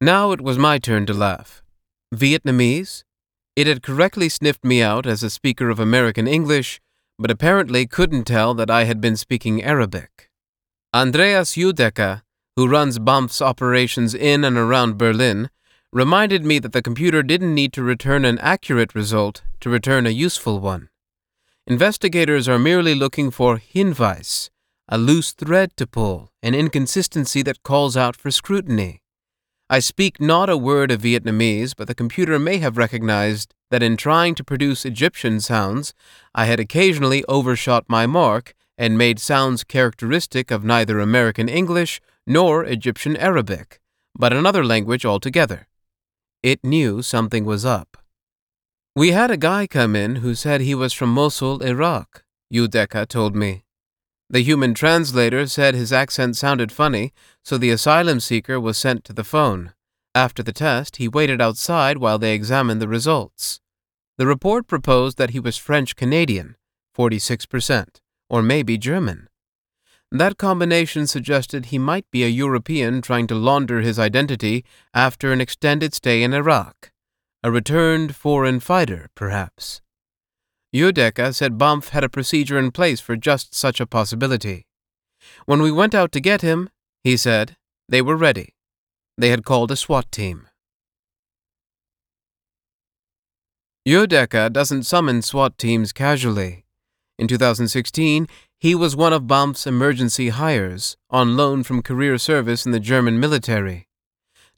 Now 0.00 0.32
it 0.32 0.40
was 0.40 0.58
my 0.58 0.78
turn 0.78 1.06
to 1.06 1.14
laugh. 1.14 1.62
Vietnamese? 2.14 3.04
It 3.54 3.66
had 3.66 3.82
correctly 3.82 4.28
sniffed 4.28 4.64
me 4.64 4.82
out 4.82 5.06
as 5.06 5.22
a 5.22 5.30
speaker 5.30 5.68
of 5.70 5.78
American 5.78 6.26
English, 6.26 6.80
but 7.18 7.30
apparently 7.30 7.86
couldn't 7.86 8.24
tell 8.24 8.54
that 8.54 8.70
I 8.70 8.84
had 8.84 9.00
been 9.00 9.16
speaking 9.16 9.62
Arabic. 9.62 10.30
Andreas 10.94 11.54
Udeka, 11.54 12.22
who 12.56 12.68
runs 12.68 12.98
BAMF's 12.98 13.40
operations 13.40 14.14
in 14.14 14.44
and 14.44 14.56
around 14.56 14.98
Berlin, 14.98 15.48
reminded 15.92 16.42
me 16.42 16.58
that 16.58 16.72
the 16.72 16.80
computer 16.80 17.22
didn't 17.22 17.54
need 17.54 17.70
to 17.74 17.82
return 17.82 18.24
an 18.24 18.38
accurate 18.38 18.94
result 18.94 19.42
to 19.60 19.68
return 19.68 20.06
a 20.06 20.10
useful 20.10 20.58
one. 20.58 20.88
Investigators 21.66 22.48
are 22.48 22.58
merely 22.58 22.94
looking 22.94 23.30
for 23.30 23.58
Hinweis, 23.58 24.48
a 24.88 24.96
loose 24.96 25.32
thread 25.32 25.76
to 25.76 25.86
pull, 25.86 26.30
an 26.42 26.54
inconsistency 26.54 27.42
that 27.42 27.62
calls 27.62 27.94
out 27.94 28.16
for 28.16 28.30
scrutiny. 28.30 29.02
I 29.68 29.80
speak 29.80 30.18
not 30.18 30.48
a 30.48 30.56
word 30.56 30.90
of 30.90 31.02
Vietnamese, 31.02 31.74
but 31.76 31.88
the 31.88 31.94
computer 31.94 32.38
may 32.38 32.56
have 32.58 32.78
recognized 32.78 33.54
that 33.70 33.82
in 33.82 33.98
trying 33.98 34.34
to 34.36 34.44
produce 34.44 34.86
Egyptian 34.86 35.40
sounds, 35.40 35.92
I 36.34 36.46
had 36.46 36.58
occasionally 36.58 37.22
overshot 37.28 37.84
my 37.86 38.06
mark 38.06 38.54
and 38.78 38.96
made 38.96 39.18
sounds 39.18 39.62
characteristic 39.62 40.50
of 40.50 40.64
neither 40.64 41.00
American 41.00 41.50
English 41.50 42.00
nor 42.26 42.64
Egyptian 42.64 43.16
Arabic, 43.16 43.78
but 44.18 44.32
another 44.32 44.64
language 44.64 45.04
altogether. 45.04 45.68
It 46.42 46.64
knew 46.64 47.02
something 47.02 47.44
was 47.44 47.64
up. 47.64 47.96
We 48.96 49.12
had 49.12 49.30
a 49.30 49.36
guy 49.36 49.68
come 49.68 49.94
in 49.94 50.16
who 50.16 50.34
said 50.34 50.60
he 50.60 50.74
was 50.74 50.92
from 50.92 51.10
Mosul, 51.10 51.62
Iraq, 51.62 52.24
Udeka 52.52 53.06
told 53.06 53.36
me. 53.36 53.64
The 54.28 54.42
human 54.42 54.74
translator 54.74 55.46
said 55.46 55.74
his 55.74 55.92
accent 55.92 56.36
sounded 56.36 56.72
funny, 56.72 57.12
so 57.44 57.58
the 57.58 57.70
asylum 57.70 58.18
seeker 58.18 58.58
was 58.58 58.76
sent 58.76 59.04
to 59.04 59.12
the 59.12 59.24
phone. 59.24 59.72
After 60.14 60.42
the 60.42 60.52
test, 60.52 60.96
he 60.96 61.06
waited 61.06 61.40
outside 61.40 61.98
while 61.98 62.18
they 62.18 62.34
examined 62.34 62.82
the 62.82 62.88
results. 62.88 63.60
The 64.18 64.26
report 64.26 64.66
proposed 64.66 65.18
that 65.18 65.30
he 65.30 65.40
was 65.40 65.56
French 65.56 65.96
Canadian, 65.96 66.56
46%, 66.96 68.00
or 68.28 68.42
maybe 68.42 68.76
German. 68.76 69.28
That 70.12 70.36
combination 70.36 71.06
suggested 71.06 71.66
he 71.66 71.78
might 71.78 72.04
be 72.10 72.22
a 72.22 72.28
European 72.28 73.00
trying 73.00 73.26
to 73.28 73.34
launder 73.34 73.80
his 73.80 73.98
identity 73.98 74.62
after 74.92 75.32
an 75.32 75.40
extended 75.40 75.94
stay 75.94 76.22
in 76.22 76.34
Iraq. 76.34 76.92
A 77.42 77.50
returned 77.50 78.14
foreign 78.14 78.60
fighter, 78.60 79.08
perhaps. 79.14 79.80
Udeka 80.74 81.34
said 81.34 81.56
BAMF 81.56 81.88
had 81.88 82.04
a 82.04 82.10
procedure 82.10 82.58
in 82.58 82.72
place 82.72 83.00
for 83.00 83.16
just 83.16 83.54
such 83.54 83.80
a 83.80 83.86
possibility. 83.86 84.66
When 85.46 85.62
we 85.62 85.72
went 85.72 85.94
out 85.94 86.12
to 86.12 86.20
get 86.20 86.42
him, 86.42 86.68
he 87.02 87.16
said, 87.16 87.56
they 87.88 88.02
were 88.02 88.16
ready. 88.16 88.54
They 89.16 89.30
had 89.30 89.46
called 89.46 89.70
a 89.70 89.76
SWAT 89.76 90.12
team. 90.12 90.46
Udeka 93.88 94.52
doesn't 94.52 94.82
summon 94.82 95.22
SWAT 95.22 95.56
teams 95.56 95.90
casually. 95.90 96.61
In 97.22 97.28
2016, 97.28 98.26
he 98.58 98.74
was 98.74 98.96
one 98.96 99.12
of 99.12 99.28
BAMF's 99.28 99.64
emergency 99.64 100.30
hires, 100.30 100.96
on 101.08 101.36
loan 101.36 101.62
from 101.62 101.80
career 101.80 102.18
service 102.18 102.66
in 102.66 102.72
the 102.72 102.80
German 102.80 103.20
military. 103.20 103.86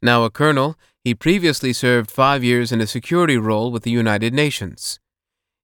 Now 0.01 0.23
a 0.23 0.31
colonel, 0.31 0.75
he 1.03 1.13
previously 1.13 1.73
served 1.73 2.09
five 2.09 2.43
years 2.43 2.71
in 2.71 2.81
a 2.81 2.87
security 2.87 3.37
role 3.37 3.71
with 3.71 3.83
the 3.83 3.91
United 3.91 4.33
Nations. 4.33 4.99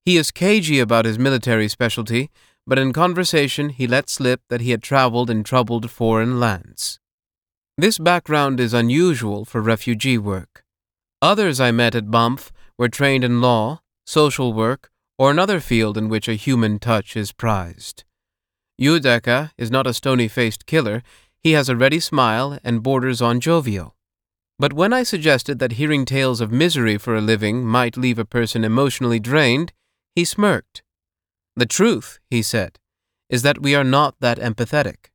He 0.06 0.16
is 0.16 0.30
cagey 0.30 0.80
about 0.80 1.06
his 1.06 1.18
military 1.18 1.68
specialty, 1.68 2.30
but 2.68 2.78
in 2.78 2.94
conversation 2.94 3.70
he 3.70 3.88
let 3.88 4.08
slip 4.08 4.42
that 4.50 4.62
he 4.62 4.70
had 4.70 4.84
traveled 4.84 5.32
in 5.32 5.44
troubled 5.44 5.90
foreign 5.90 6.40
lands. 6.40 7.00
This 7.80 7.98
background 7.98 8.60
is 8.60 8.76
unusual 8.76 9.44
for 9.44 9.60
refugee 9.60 10.20
work. 10.20 10.64
Others 11.20 11.60
I 11.60 11.72
met 11.72 11.96
at 11.96 12.12
BAMF 12.12 12.52
were 12.78 12.90
trained 12.90 13.24
in 13.24 13.42
law, 13.42 13.82
social 14.06 14.54
work, 14.54 14.91
or 15.22 15.30
another 15.30 15.60
field 15.60 16.00
in 16.00 16.10
which 16.10 16.28
a 16.28 16.34
human 16.34 16.80
touch 16.80 17.16
is 17.16 17.32
prized. 17.32 18.04
Udeka 18.82 19.52
is 19.56 19.70
not 19.70 19.86
a 19.86 19.94
stony 19.94 20.28
faced 20.28 20.66
killer, 20.66 21.04
he 21.44 21.52
has 21.52 21.70
a 21.70 21.76
ready 21.76 22.00
smile 22.00 22.58
and 22.64 22.82
borders 22.82 23.22
on 23.22 23.40
jovial. 23.40 23.96
But 24.58 24.74
when 24.74 24.92
I 24.94 25.04
suggested 25.04 25.60
that 25.60 25.74
hearing 25.74 26.06
tales 26.06 26.42
of 26.42 26.52
misery 26.52 26.98
for 26.98 27.16
a 27.16 27.22
living 27.22 27.64
might 27.64 27.98
leave 27.98 28.18
a 28.18 28.26
person 28.26 28.64
emotionally 28.64 29.20
drained, 29.20 29.74
he 30.16 30.26
smirked. 30.26 30.82
The 31.56 31.68
truth, 31.68 32.18
he 32.32 32.42
said, 32.42 32.80
is 33.30 33.44
that 33.44 33.62
we 33.62 33.76
are 33.76 33.84
not 33.84 34.16
that 34.22 34.40
empathetic. 34.40 35.12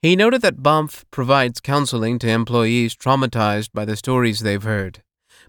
He 0.00 0.16
noted 0.16 0.40
that 0.40 0.62
BAMF 0.62 1.04
provides 1.10 1.60
counseling 1.60 2.18
to 2.20 2.30
employees 2.30 2.96
traumatized 2.96 3.74
by 3.74 3.84
the 3.84 3.96
stories 3.96 4.40
they've 4.40 4.62
heard, 4.62 5.02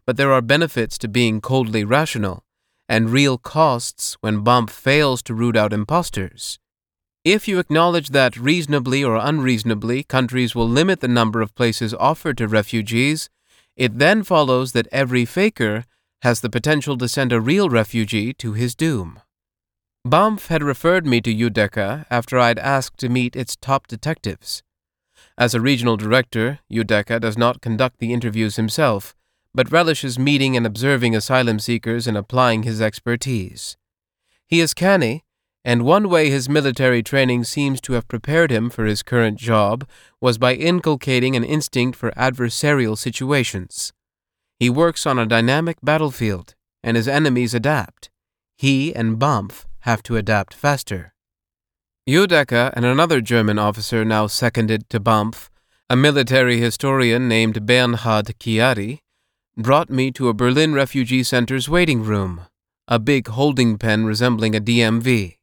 but 0.05 0.17
there 0.17 0.33
are 0.33 0.41
benefits 0.41 0.97
to 0.97 1.07
being 1.07 1.39
coldly 1.39 1.85
rational 1.85 2.43
and 2.89 3.11
real 3.11 3.37
costs 3.37 4.17
when 4.21 4.43
BAMF 4.43 4.71
fails 4.71 5.21
to 5.21 5.35
root 5.35 5.55
out 5.55 5.71
imposters. 5.71 6.59
If 7.23 7.47
you 7.47 7.59
acknowledge 7.59 8.09
that 8.09 8.35
reasonably 8.35 9.03
or 9.03 9.15
unreasonably 9.15 10.03
countries 10.03 10.55
will 10.55 10.67
limit 10.67 10.99
the 10.99 11.07
number 11.07 11.41
of 11.41 11.53
places 11.53 11.93
offered 11.93 12.37
to 12.39 12.47
refugees, 12.47 13.29
it 13.77 13.99
then 13.99 14.23
follows 14.23 14.71
that 14.71 14.87
every 14.91 15.23
faker 15.25 15.85
has 16.23 16.41
the 16.41 16.49
potential 16.49 16.97
to 16.97 17.07
send 17.07 17.31
a 17.31 17.39
real 17.39 17.69
refugee 17.69 18.33
to 18.33 18.53
his 18.53 18.73
doom. 18.75 19.19
BAMF 20.07 20.47
had 20.47 20.63
referred 20.63 21.05
me 21.05 21.21
to 21.21 21.33
Udeka 21.33 22.05
after 22.09 22.39
I'd 22.39 22.57
asked 22.57 22.97
to 22.99 23.09
meet 23.09 23.35
its 23.35 23.55
top 23.55 23.85
detectives. 23.85 24.63
As 25.37 25.53
a 25.53 25.61
regional 25.61 25.97
director, 25.97 26.59
Udeka 26.71 27.19
does 27.19 27.37
not 27.37 27.61
conduct 27.61 27.99
the 27.99 28.13
interviews 28.13 28.55
himself, 28.55 29.13
but 29.53 29.71
relishes 29.71 30.19
meeting 30.19 30.55
and 30.55 30.65
observing 30.65 31.15
asylum 31.15 31.59
seekers 31.59 32.07
and 32.07 32.17
applying 32.17 32.63
his 32.63 32.81
expertise. 32.81 33.77
He 34.47 34.59
is 34.59 34.73
canny, 34.73 35.23
and 35.65 35.83
one 35.83 36.09
way 36.09 36.29
his 36.29 36.47
military 36.47 37.03
training 37.03 37.43
seems 37.43 37.81
to 37.81 37.93
have 37.93 38.07
prepared 38.07 38.51
him 38.51 38.69
for 38.69 38.85
his 38.85 39.03
current 39.03 39.37
job 39.37 39.87
was 40.21 40.37
by 40.37 40.53
inculcating 40.53 41.35
an 41.35 41.43
instinct 41.43 41.97
for 41.97 42.11
adversarial 42.11 42.97
situations. 42.97 43.91
He 44.57 44.69
works 44.69 45.05
on 45.05 45.19
a 45.19 45.25
dynamic 45.25 45.77
battlefield, 45.83 46.55
and 46.83 46.95
his 46.95 47.07
enemies 47.07 47.53
adapt. 47.53 48.09
He 48.57 48.95
and 48.95 49.17
BAMF 49.17 49.65
have 49.81 50.03
to 50.03 50.17
adapt 50.17 50.53
faster. 50.53 51.13
Udeka 52.07 52.73
and 52.75 52.85
another 52.85 53.21
German 53.21 53.59
officer 53.59 54.03
now 54.03 54.27
seconded 54.27 54.89
to 54.89 54.99
BAMF, 54.99 55.49
a 55.89 55.95
military 55.95 56.57
historian 56.59 57.27
named 57.27 57.65
Bernhard 57.65 58.27
Chiari, 58.39 58.99
brought 59.59 59.89
me 59.89 60.09
to 60.09 60.29
a 60.29 60.33
Berlin 60.33 60.73
refugee 60.73 61.21
center's 61.21 61.67
waiting 61.67 62.01
room, 62.01 62.41
a 62.87 62.97
big 62.97 63.27
holding 63.27 63.77
pen 63.77 64.05
resembling 64.05 64.55
a 64.55 64.61
DMV. 64.61 65.35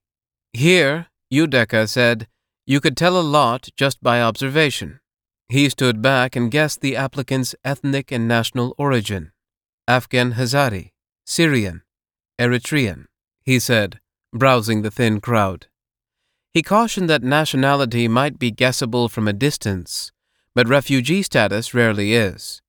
Here, 0.54 1.08
Udeka 1.30 1.86
said, 1.86 2.26
you 2.66 2.80
could 2.80 2.96
tell 2.96 3.20
a 3.20 3.20
lot 3.20 3.68
just 3.76 4.02
by 4.02 4.22
observation. 4.22 5.00
He 5.50 5.68
stood 5.68 6.00
back 6.00 6.34
and 6.34 6.50
guessed 6.50 6.80
the 6.80 6.96
applicant's 6.96 7.54
ethnic 7.62 8.10
and 8.10 8.26
national 8.26 8.74
origin 8.78 9.32
Afghan 9.86 10.32
Hazara, 10.32 10.90
Syrian, 11.24 11.82
Eritrean, 12.40 13.04
he 13.44 13.60
said, 13.60 14.00
browsing 14.32 14.82
the 14.82 14.90
thin 14.90 15.20
crowd. 15.20 15.66
He 16.52 16.62
cautioned 16.62 17.08
that 17.10 17.22
nationality 17.22 18.08
might 18.08 18.38
be 18.38 18.50
guessable 18.50 19.08
from 19.08 19.28
a 19.28 19.32
distance, 19.32 20.10
but 20.54 20.66
refugee 20.66 21.22
status 21.22 21.74
rarely 21.74 22.14
is. 22.14 22.62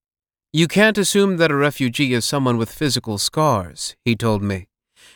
You 0.52 0.66
can't 0.66 0.96
assume 0.96 1.36
that 1.36 1.50
a 1.50 1.56
refugee 1.56 2.14
is 2.14 2.24
someone 2.24 2.56
with 2.56 2.72
physical 2.72 3.18
scars, 3.18 3.96
he 4.04 4.16
told 4.16 4.42
me. 4.42 4.68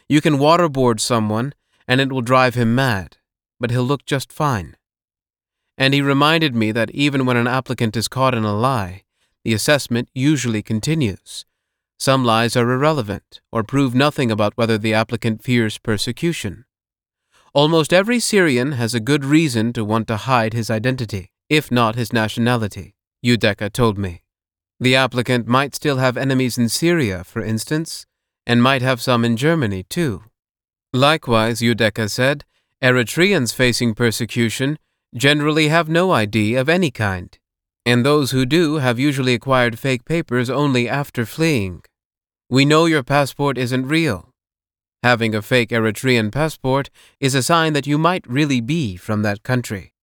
You 0.09 0.21
can 0.21 0.37
waterboard 0.39 1.01
someone, 1.01 1.55
and 1.89 2.01
it 2.01 2.13
will 2.13 2.21
drive 2.21 2.55
him 2.55 2.75
mad, 2.75 3.17
but 3.59 3.71
he'll 3.71 3.83
look 3.83 4.05
just 4.05 4.33
fine. 4.33 4.77
And 5.79 5.95
he 5.95 6.03
reminded 6.03 6.55
me 6.55 6.71
that 6.73 6.91
even 6.91 7.25
when 7.25 7.39
an 7.39 7.47
applicant 7.47 7.97
is 7.97 8.09
caught 8.09 8.35
in 8.35 8.45
a 8.45 8.55
lie, 8.55 9.05
the 9.43 9.55
assessment 9.55 10.11
usually 10.15 10.63
continues, 10.63 11.47
some 11.99 12.25
lies 12.25 12.57
are 12.57 12.69
irrelevant 12.69 13.41
or 13.53 13.63
prove 13.63 13.95
nothing 13.95 14.29
about 14.31 14.57
whether 14.57 14.77
the 14.77 14.93
applicant 14.93 15.41
fears 15.41 15.79
persecution. 15.79 16.65
Almost 17.55 17.93
every 17.93 18.19
Syrian 18.19 18.73
has 18.73 18.93
a 18.93 18.99
good 18.99 19.25
reason 19.25 19.73
to 19.75 19.85
want 19.85 20.09
to 20.09 20.17
hide 20.17 20.53
his 20.53 20.69
identity, 20.69 21.31
if 21.49 21.71
not 21.71 21.95
his 21.95 22.13
nationality, 22.13 22.97
Udeka 23.25 23.73
told 23.73 23.99
me. 23.99 24.22
The 24.83 24.97
applicant 24.97 25.47
might 25.47 25.77
still 25.77 25.99
have 25.99 26.17
enemies 26.17 26.59
in 26.59 26.69
Syria, 26.69 27.23
for 27.23 27.41
instance, 27.41 28.05
and 28.45 28.61
might 28.61 28.83
have 28.83 29.01
some 29.01 29.25
in 29.25 29.37
Germany, 29.37 29.85
too. 29.85 30.25
Likewise, 30.93 31.61
Udeka 31.61 32.11
said, 32.11 32.45
Eritreans 32.83 33.55
facing 33.55 33.95
persecution 33.95 34.81
generally 35.15 35.69
have 35.69 35.89
no 35.89 36.11
ID 36.11 36.57
of 36.57 36.69
any 36.69 36.91
kind, 36.91 37.39
and 37.87 38.05
those 38.05 38.33
who 38.33 38.45
do 38.45 38.79
have 38.79 38.99
usually 38.99 39.35
acquired 39.35 39.79
fake 39.79 40.05
papers 40.05 40.51
only 40.51 40.89
after 40.89 41.25
fleeing. 41.25 41.85
We 42.51 42.65
know 42.65 42.87
your 42.87 43.05
passport 43.05 43.59
isn't 43.59 43.87
real. 43.87 44.31
Having 45.05 45.37
a 45.37 45.43
fake 45.43 45.71
Eritrean 45.71 46.33
passport 46.33 46.91
is 47.21 47.37
a 47.37 47.43
sign 47.45 47.73
that 47.75 47.87
you 47.87 47.99
might 47.99 48.27
really 48.27 48.61
be 48.61 48.97
from 48.97 49.23
that 49.23 49.45
country. 49.45 49.95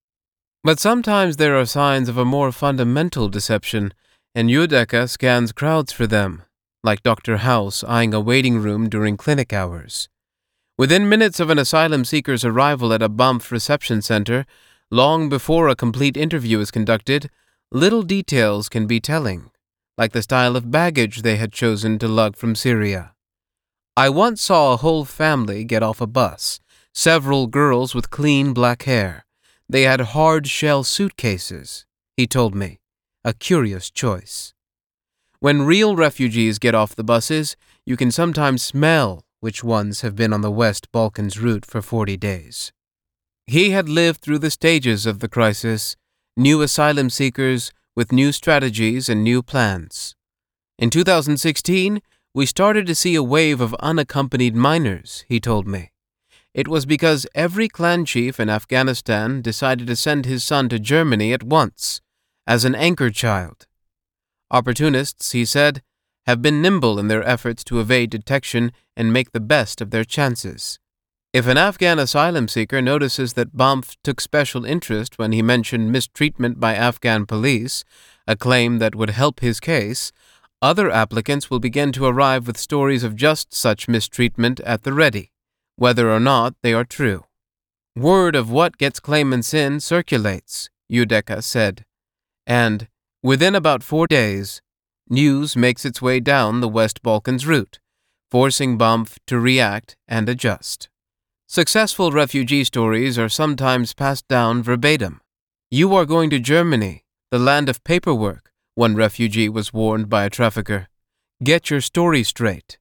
But 0.64 0.80
sometimes 0.80 1.36
there 1.36 1.58
are 1.58 1.66
signs 1.66 2.08
of 2.08 2.18
a 2.18 2.24
more 2.24 2.54
fundamental 2.54 3.28
deception, 3.28 3.94
and 4.36 4.50
Udeka 4.50 5.10
scans 5.10 5.52
crowds 5.52 5.92
for 5.92 6.08
them, 6.08 6.44
like 6.84 7.04
Dr. 7.04 7.38
House 7.38 7.84
eyeing 7.84 8.14
a 8.14 8.20
waiting 8.20 8.60
room 8.60 8.90
during 8.90 9.18
clinic 9.18 9.52
hours. 9.52 10.10
Within 10.78 11.10
minutes 11.10 11.40
of 11.40 11.50
an 11.50 11.60
asylum 11.60 12.06
seeker's 12.06 12.46
arrival 12.46 12.94
at 12.94 13.02
a 13.02 13.10
BAMF 13.10 13.52
reception 13.52 14.02
center, 14.02 14.46
long 14.90 15.30
before 15.30 15.68
a 15.68 15.76
complete 15.76 16.16
interview 16.16 16.60
is 16.60 16.72
conducted, 16.72 17.30
little 17.72 18.04
details 18.04 18.70
can 18.70 18.88
be 18.88 19.00
telling 19.00 19.52
like 20.00 20.14
the 20.14 20.22
style 20.22 20.56
of 20.56 20.72
baggage 20.72 21.24
they 21.24 21.36
had 21.36 21.52
chosen 21.52 22.00
to 22.00 22.08
lug 22.08 22.38
from 22.38 22.56
Syria. 22.56 23.12
I 23.98 24.08
once 24.08 24.42
saw 24.42 24.72
a 24.72 24.78
whole 24.78 25.04
family 25.04 25.66
get 25.66 25.84
off 25.84 26.00
a 26.00 26.08
bus, 26.08 26.62
several 26.94 27.48
girls 27.48 27.94
with 27.94 28.10
clean 28.10 28.54
black 28.54 28.84
hair. 28.84 29.26
They 29.68 29.82
had 29.82 30.16
hard 30.16 30.48
shell 30.48 30.86
suitcases, 30.86 31.86
he 32.16 32.28
told 32.28 32.56
me, 32.56 32.79
a 33.24 33.34
curious 33.34 33.92
choice. 33.92 34.54
When 35.40 35.64
real 35.64 35.96
refugees 35.96 36.60
get 36.60 36.76
off 36.76 36.96
the 36.96 37.04
buses, 37.04 37.56
you 37.86 37.98
can 37.98 38.12
sometimes 38.12 38.64
smell 38.64 39.24
which 39.40 39.64
ones 39.64 40.02
have 40.02 40.16
been 40.16 40.34
on 40.34 40.42
the 40.42 40.52
West 40.52 40.92
Balkans 40.92 41.40
route 41.40 41.66
for 41.66 41.82
40 41.82 42.18
days. 42.18 42.72
He 43.48 43.72
had 43.72 43.90
lived 43.90 44.22
through 44.22 44.40
the 44.40 44.52
stages 44.52 45.06
of 45.06 45.20
the 45.20 45.28
crisis, 45.28 45.96
new 46.38 46.62
asylum 46.62 47.10
seekers, 47.10 47.72
with 47.96 48.12
new 48.12 48.32
strategies 48.32 49.10
and 49.10 49.24
new 49.24 49.42
plans. 49.42 50.16
In 50.78 50.90
2016, 50.90 52.02
we 52.34 52.46
started 52.46 52.86
to 52.88 52.96
see 52.96 53.16
a 53.16 53.24
wave 53.24 53.60
of 53.60 53.74
unaccompanied 53.76 54.56
minors, 54.56 55.26
he 55.28 55.40
told 55.40 55.68
me. 55.68 55.92
It 56.54 56.68
was 56.68 56.86
because 56.86 57.28
every 57.36 57.68
clan 57.68 58.06
chief 58.06 58.40
in 58.40 58.50
Afghanistan 58.50 59.42
decided 59.42 59.88
to 59.88 59.96
send 59.96 60.26
his 60.26 60.44
son 60.44 60.70
to 60.70 60.80
Germany 60.80 61.34
at 61.34 61.44
once, 61.44 62.02
as 62.50 62.66
an 62.66 62.74
anchor 62.74 63.12
child. 63.12 63.68
Opportunists, 64.50 65.34
he 65.34 65.46
said, 65.46 65.84
have 66.26 66.42
been 66.42 66.64
nimble 66.64 66.98
in 66.98 67.08
their 67.08 67.24
efforts 67.24 67.64
to 67.64 67.80
evade 67.80 68.10
detection 68.10 68.72
and 68.98 69.14
make 69.14 69.32
the 69.32 69.40
best 69.40 69.82
of 69.82 69.92
their 69.92 70.04
chances. 70.04 70.80
If 71.32 71.46
an 71.46 71.58
Afghan 71.58 72.00
asylum 72.00 72.48
seeker 72.48 72.82
notices 72.82 73.34
that 73.34 73.56
BAMF 73.56 73.96
took 74.04 74.20
special 74.20 74.66
interest 74.66 75.20
when 75.20 75.32
he 75.32 75.44
mentioned 75.44 75.92
mistreatment 75.92 76.60
by 76.60 76.74
Afghan 76.74 77.28
police, 77.28 77.84
a 78.28 78.36
claim 78.36 78.80
that 78.80 78.96
would 78.96 79.12
help 79.12 79.42
his 79.42 79.60
case, 79.60 80.12
other 80.60 80.90
applicants 80.90 81.52
will 81.52 81.60
begin 81.60 81.92
to 81.92 82.08
arrive 82.08 82.48
with 82.48 82.58
stories 82.58 83.04
of 83.04 83.16
just 83.16 83.54
such 83.54 83.88
mistreatment 83.88 84.60
at 84.62 84.82
the 84.82 84.94
ready, 84.94 85.32
whether 85.76 86.12
or 86.12 86.20
not 86.20 86.56
they 86.64 86.74
are 86.74 86.84
true. 86.84 87.26
Word 87.96 88.36
of 88.36 88.50
what 88.50 88.80
gets 88.80 89.00
claimants 89.00 89.54
in 89.54 89.80
circulates, 89.80 90.72
Udeka 90.92 91.44
said, 91.44 91.86
and, 92.50 92.88
within 93.22 93.54
about 93.54 93.84
four 93.84 94.08
days, 94.08 94.60
news 95.08 95.56
makes 95.56 95.86
its 95.86 96.02
way 96.02 96.20
down 96.20 96.60
the 96.60 96.68
West 96.68 97.04
Balkans 97.04 97.46
route, 97.46 97.80
forcing 98.32 98.78
BAMF 98.78 99.18
to 99.28 99.40
react 99.40 99.96
and 100.08 100.28
adjust. 100.28 100.90
Successful 101.48 102.12
refugee 102.12 102.64
stories 102.64 103.20
are 103.20 103.30
sometimes 103.30 103.94
passed 103.94 104.28
down 104.28 104.64
verbatim. 104.64 105.22
You 105.70 105.96
are 105.96 106.06
going 106.06 106.32
to 106.32 106.40
Germany, 106.40 107.04
the 107.30 107.40
land 107.40 107.70
of 107.70 107.84
paperwork, 107.84 108.52
one 108.74 108.96
refugee 108.96 109.50
was 109.50 109.72
warned 109.72 110.10
by 110.10 110.24
a 110.24 110.30
trafficker. 110.30 110.88
Get 111.44 111.70
your 111.70 111.82
story 111.82 112.24
straight. 112.24 112.80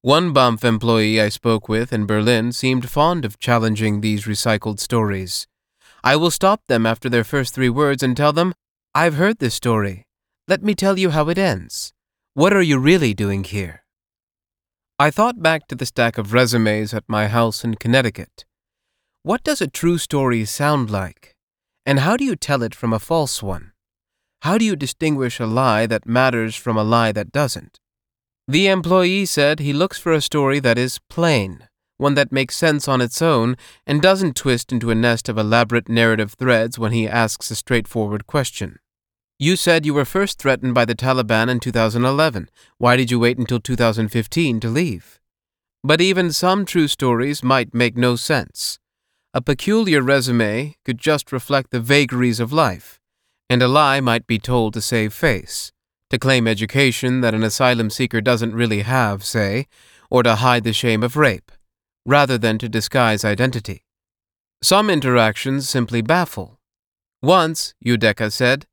One 0.00 0.32
BAMF 0.32 0.64
employee 0.64 1.20
I 1.20 1.28
spoke 1.28 1.68
with 1.68 1.92
in 1.92 2.06
Berlin 2.06 2.52
seemed 2.52 2.88
fond 2.88 3.26
of 3.26 3.38
challenging 3.38 4.00
these 4.00 4.24
recycled 4.24 4.80
stories. 4.80 5.46
I 6.02 6.16
will 6.16 6.30
stop 6.30 6.62
them 6.68 6.86
after 6.86 7.10
their 7.10 7.24
first 7.24 7.54
three 7.54 7.68
words 7.68 8.02
and 8.02 8.16
tell 8.16 8.32
them, 8.32 8.54
I've 8.98 9.16
heard 9.16 9.40
this 9.40 9.54
story. 9.54 10.06
Let 10.48 10.62
me 10.62 10.74
tell 10.74 10.98
you 10.98 11.10
how 11.10 11.28
it 11.28 11.36
ends. 11.36 11.92
What 12.32 12.54
are 12.54 12.62
you 12.62 12.78
really 12.78 13.12
doing 13.12 13.44
here? 13.44 13.84
I 14.98 15.10
thought 15.10 15.42
back 15.42 15.68
to 15.68 15.74
the 15.74 15.84
stack 15.84 16.16
of 16.16 16.32
resumes 16.32 16.94
at 16.94 17.04
my 17.06 17.28
house 17.28 17.62
in 17.62 17.74
Connecticut. 17.74 18.46
What 19.22 19.44
does 19.44 19.60
a 19.60 19.68
true 19.68 19.98
story 19.98 20.46
sound 20.46 20.88
like? 20.88 21.34
And 21.84 22.00
how 22.00 22.16
do 22.16 22.24
you 22.24 22.36
tell 22.36 22.62
it 22.62 22.74
from 22.74 22.94
a 22.94 22.98
false 22.98 23.42
one? 23.42 23.72
How 24.40 24.56
do 24.56 24.64
you 24.64 24.74
distinguish 24.74 25.38
a 25.40 25.44
lie 25.44 25.84
that 25.84 26.06
matters 26.06 26.56
from 26.56 26.78
a 26.78 26.82
lie 26.82 27.12
that 27.12 27.32
doesn't? 27.32 27.78
The 28.48 28.68
employee 28.68 29.26
said 29.26 29.60
he 29.60 29.74
looks 29.74 29.98
for 29.98 30.12
a 30.14 30.22
story 30.22 30.58
that 30.60 30.78
is 30.78 31.00
plain, 31.10 31.68
one 31.98 32.14
that 32.14 32.32
makes 32.32 32.56
sense 32.56 32.88
on 32.88 33.02
its 33.02 33.20
own 33.20 33.58
and 33.86 34.00
doesn't 34.00 34.36
twist 34.36 34.72
into 34.72 34.90
a 34.90 34.94
nest 34.94 35.28
of 35.28 35.36
elaborate 35.36 35.90
narrative 35.90 36.32
threads 36.32 36.78
when 36.78 36.92
he 36.92 37.06
asks 37.06 37.50
a 37.50 37.54
straightforward 37.54 38.26
question. 38.26 38.78
You 39.38 39.56
said 39.56 39.84
you 39.84 39.92
were 39.92 40.06
first 40.06 40.38
threatened 40.38 40.72
by 40.72 40.86
the 40.86 40.94
Taliban 40.94 41.50
in 41.50 41.60
2011. 41.60 42.48
Why 42.78 42.96
did 42.96 43.10
you 43.10 43.18
wait 43.18 43.36
until 43.36 43.60
2015 43.60 44.60
to 44.60 44.68
leave? 44.68 45.20
But 45.84 46.00
even 46.00 46.32
some 46.32 46.64
true 46.64 46.88
stories 46.88 47.42
might 47.42 47.74
make 47.74 47.98
no 47.98 48.16
sense. 48.16 48.78
A 49.34 49.42
peculiar 49.42 50.00
resume 50.00 50.76
could 50.86 50.96
just 50.96 51.32
reflect 51.32 51.70
the 51.70 51.80
vagaries 51.80 52.40
of 52.40 52.50
life, 52.50 52.98
and 53.50 53.62
a 53.62 53.68
lie 53.68 54.00
might 54.00 54.26
be 54.26 54.38
told 54.38 54.72
to 54.72 54.80
save 54.80 55.12
face, 55.12 55.70
to 56.08 56.18
claim 56.18 56.48
education 56.48 57.20
that 57.20 57.34
an 57.34 57.42
asylum 57.42 57.90
seeker 57.90 58.22
doesn't 58.22 58.54
really 58.54 58.80
have, 58.82 59.22
say, 59.22 59.66
or 60.08 60.22
to 60.22 60.36
hide 60.36 60.64
the 60.64 60.72
shame 60.72 61.02
of 61.02 61.14
rape, 61.14 61.52
rather 62.06 62.38
than 62.38 62.56
to 62.56 62.70
disguise 62.70 63.22
identity. 63.22 63.84
Some 64.62 64.88
interactions 64.88 65.68
simply 65.68 66.00
baffle. 66.00 66.58
Once, 67.20 67.74
Udeka 67.84 68.32
said, 68.32 68.66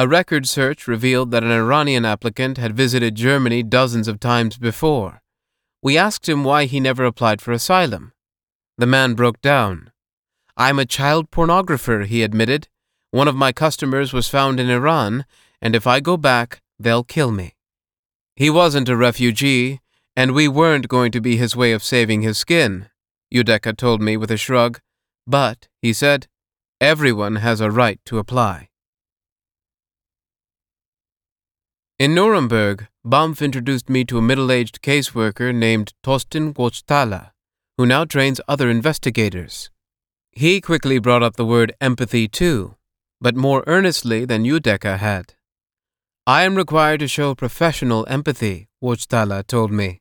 a 0.00 0.08
record 0.08 0.48
search 0.48 0.88
revealed 0.88 1.30
that 1.30 1.44
an 1.44 1.50
Iranian 1.50 2.06
applicant 2.06 2.56
had 2.56 2.74
visited 2.74 3.14
Germany 3.14 3.62
dozens 3.62 4.08
of 4.08 4.18
times 4.18 4.56
before. 4.56 5.20
We 5.82 5.98
asked 5.98 6.26
him 6.26 6.42
why 6.42 6.64
he 6.64 6.80
never 6.80 7.04
applied 7.04 7.42
for 7.42 7.52
asylum. 7.52 8.14
The 8.78 8.86
man 8.86 9.12
broke 9.12 9.42
down. 9.42 9.92
I'm 10.56 10.78
a 10.78 10.86
child 10.86 11.30
pornographer, 11.30 12.06
he 12.06 12.22
admitted. 12.22 12.66
One 13.10 13.28
of 13.28 13.36
my 13.36 13.52
customers 13.52 14.14
was 14.14 14.26
found 14.26 14.58
in 14.58 14.70
Iran, 14.70 15.26
and 15.60 15.76
if 15.76 15.86
I 15.86 16.00
go 16.00 16.16
back, 16.16 16.62
they'll 16.78 17.04
kill 17.04 17.30
me. 17.30 17.56
He 18.34 18.48
wasn't 18.48 18.88
a 18.88 18.96
refugee, 18.96 19.80
and 20.16 20.32
we 20.32 20.48
weren't 20.48 20.88
going 20.88 21.12
to 21.12 21.20
be 21.20 21.36
his 21.36 21.54
way 21.54 21.72
of 21.72 21.84
saving 21.84 22.22
his 22.22 22.38
skin, 22.38 22.88
Udeka 23.34 23.76
told 23.76 24.00
me 24.00 24.16
with 24.16 24.30
a 24.30 24.38
shrug. 24.38 24.80
But, 25.26 25.68
he 25.82 25.92
said, 25.92 26.26
everyone 26.80 27.36
has 27.36 27.60
a 27.60 27.70
right 27.70 28.00
to 28.06 28.16
apply. 28.16 28.69
In 32.00 32.14
Nuremberg, 32.14 32.88
BAMF 33.06 33.42
introduced 33.42 33.90
me 33.90 34.06
to 34.06 34.16
a 34.16 34.22
middle 34.22 34.50
aged 34.50 34.80
caseworker 34.80 35.54
named 35.54 35.92
Thorsten 36.02 36.54
Wochtala, 36.54 37.32
who 37.76 37.84
now 37.84 38.06
trains 38.06 38.40
other 38.48 38.70
investigators. 38.70 39.68
He 40.32 40.62
quickly 40.62 40.98
brought 40.98 41.22
up 41.22 41.36
the 41.36 41.44
word 41.44 41.74
empathy 41.78 42.26
too, 42.26 42.76
but 43.20 43.36
more 43.36 43.62
earnestly 43.66 44.24
than 44.24 44.44
Udeka 44.44 44.96
had. 44.96 45.34
I 46.26 46.44
am 46.44 46.54
required 46.54 47.00
to 47.00 47.06
show 47.06 47.34
professional 47.34 48.06
empathy, 48.08 48.70
Wochtala 48.82 49.46
told 49.46 49.70
me. 49.70 50.00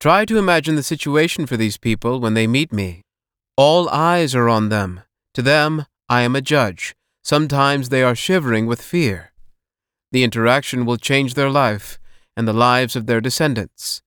Try 0.00 0.24
to 0.24 0.36
imagine 0.36 0.74
the 0.74 0.82
situation 0.82 1.46
for 1.46 1.56
these 1.56 1.78
people 1.78 2.18
when 2.18 2.34
they 2.34 2.48
meet 2.48 2.72
me. 2.72 3.02
All 3.56 3.88
eyes 3.90 4.34
are 4.34 4.48
on 4.48 4.68
them. 4.68 5.02
To 5.34 5.42
them, 5.42 5.86
I 6.08 6.22
am 6.22 6.34
a 6.34 6.40
judge. 6.40 6.96
Sometimes 7.22 7.90
they 7.90 8.02
are 8.02 8.16
shivering 8.16 8.66
with 8.66 8.82
fear. 8.82 9.29
The 10.12 10.24
interaction 10.24 10.84
will 10.84 10.96
change 10.96 11.34
their 11.34 11.50
life 11.50 11.98
and 12.36 12.46
the 12.46 12.52
lives 12.52 12.96
of 12.96 13.06
their 13.06 13.20
descendants. 13.20 14.02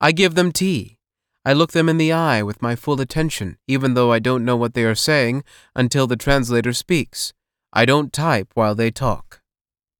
I 0.00 0.12
give 0.12 0.34
them 0.34 0.52
tea. 0.52 0.98
I 1.44 1.52
look 1.54 1.72
them 1.72 1.88
in 1.88 1.96
the 1.96 2.12
eye 2.12 2.42
with 2.42 2.60
my 2.60 2.76
full 2.76 3.00
attention, 3.00 3.56
even 3.66 3.94
though 3.94 4.12
I 4.12 4.18
don't 4.18 4.44
know 4.44 4.56
what 4.56 4.74
they 4.74 4.84
are 4.84 4.94
saying 4.94 5.44
until 5.74 6.06
the 6.06 6.16
translator 6.16 6.72
speaks. 6.72 7.32
I 7.72 7.84
don't 7.84 8.12
type 8.12 8.48
while 8.54 8.74
they 8.74 8.90
talk. 8.90 9.40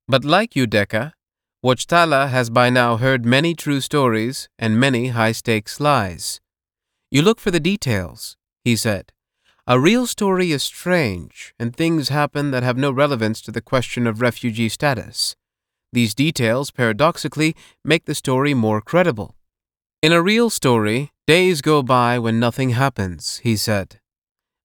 But 0.07 0.25
like 0.25 0.53
Udeka, 0.53 1.13
Wochtala 1.65 2.29
has 2.31 2.51
by 2.51 2.69
now 2.69 2.97
heard 2.97 3.25
many 3.25 3.55
true 3.55 3.81
stories 3.81 4.49
and 4.59 4.81
many 4.81 5.09
high 5.09 5.33
stakes 5.33 5.79
lies. 5.79 6.41
You 7.11 7.23
look 7.23 7.39
for 7.39 7.51
the 7.51 7.61
details, 7.61 8.37
he 8.65 8.77
said. 8.77 9.13
A 9.71 9.79
real 9.79 10.09
story 10.09 10.51
is 10.51 10.65
strange, 10.65 11.55
and 11.57 11.73
things 11.73 12.09
happen 12.09 12.51
that 12.51 12.65
have 12.65 12.77
no 12.77 12.91
relevance 12.91 13.41
to 13.43 13.53
the 13.53 13.61
question 13.61 14.05
of 14.05 14.21
refugee 14.21 14.69
status. 14.69 15.37
These 15.93 16.13
details, 16.13 16.73
paradoxically, 16.73 17.55
make 17.85 18.07
the 18.07 18.17
story 18.17 18.53
more 18.53 18.81
credible. 18.81 19.37
In 20.03 20.11
a 20.11 20.23
real 20.23 20.51
story, 20.51 21.13
days 21.25 21.61
go 21.61 21.85
by 21.85 22.19
when 22.19 22.41
nothing 22.41 22.71
happens, 22.71 23.39
he 23.45 23.57
said. 23.57 24.01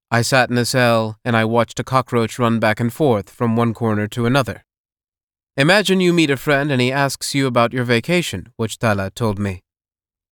I 0.09 0.23
sat 0.23 0.49
in 0.49 0.57
a 0.57 0.65
cell 0.65 1.19
and 1.23 1.37
I 1.37 1.45
watched 1.45 1.79
a 1.79 1.83
cockroach 1.83 2.39
run 2.39 2.57
back 2.59 2.79
and 2.79 2.91
forth 2.91 3.29
from 3.29 3.55
one 3.55 3.75
corner 3.75 4.07
to 4.07 4.25
another. 4.25 4.65
Imagine 5.55 6.01
you 6.01 6.13
meet 6.13 6.31
a 6.31 6.35
friend 6.35 6.71
and 6.71 6.81
he 6.81 6.91
asks 6.91 7.35
you 7.35 7.45
about 7.45 7.73
your 7.73 7.83
vacation, 7.83 8.47
Wochtala 8.59 9.13
told 9.13 9.37
me. 9.37 9.61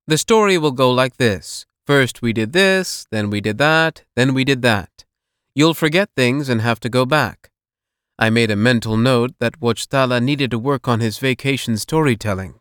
The 0.07 0.17
story 0.17 0.57
will 0.57 0.71
go 0.71 0.89
like 0.91 1.17
this 1.17 1.67
First 1.86 2.22
we 2.22 2.32
did 2.32 2.54
this, 2.54 3.06
then 3.12 3.30
we 3.30 3.41
did 3.41 3.58
that, 3.58 4.04
then 4.15 4.34
we 4.34 4.43
did 4.43 4.62
that. 4.62 5.04
You'll 5.54 5.74
forget 5.74 6.10
things 6.15 6.48
and 6.48 6.62
have 6.62 6.80
to 6.80 6.89
go 6.89 7.06
back. 7.06 7.52
I 8.17 8.30
made 8.30 8.52
a 8.52 8.56
mental 8.56 8.96
note 8.96 9.34
that 9.39 9.60
Wochtala 9.60 10.24
needed 10.24 10.52
to 10.52 10.60
work 10.60 10.88
on 10.88 11.02
his 11.02 11.17
vacation 11.17 11.78
storytelling. 11.78 12.56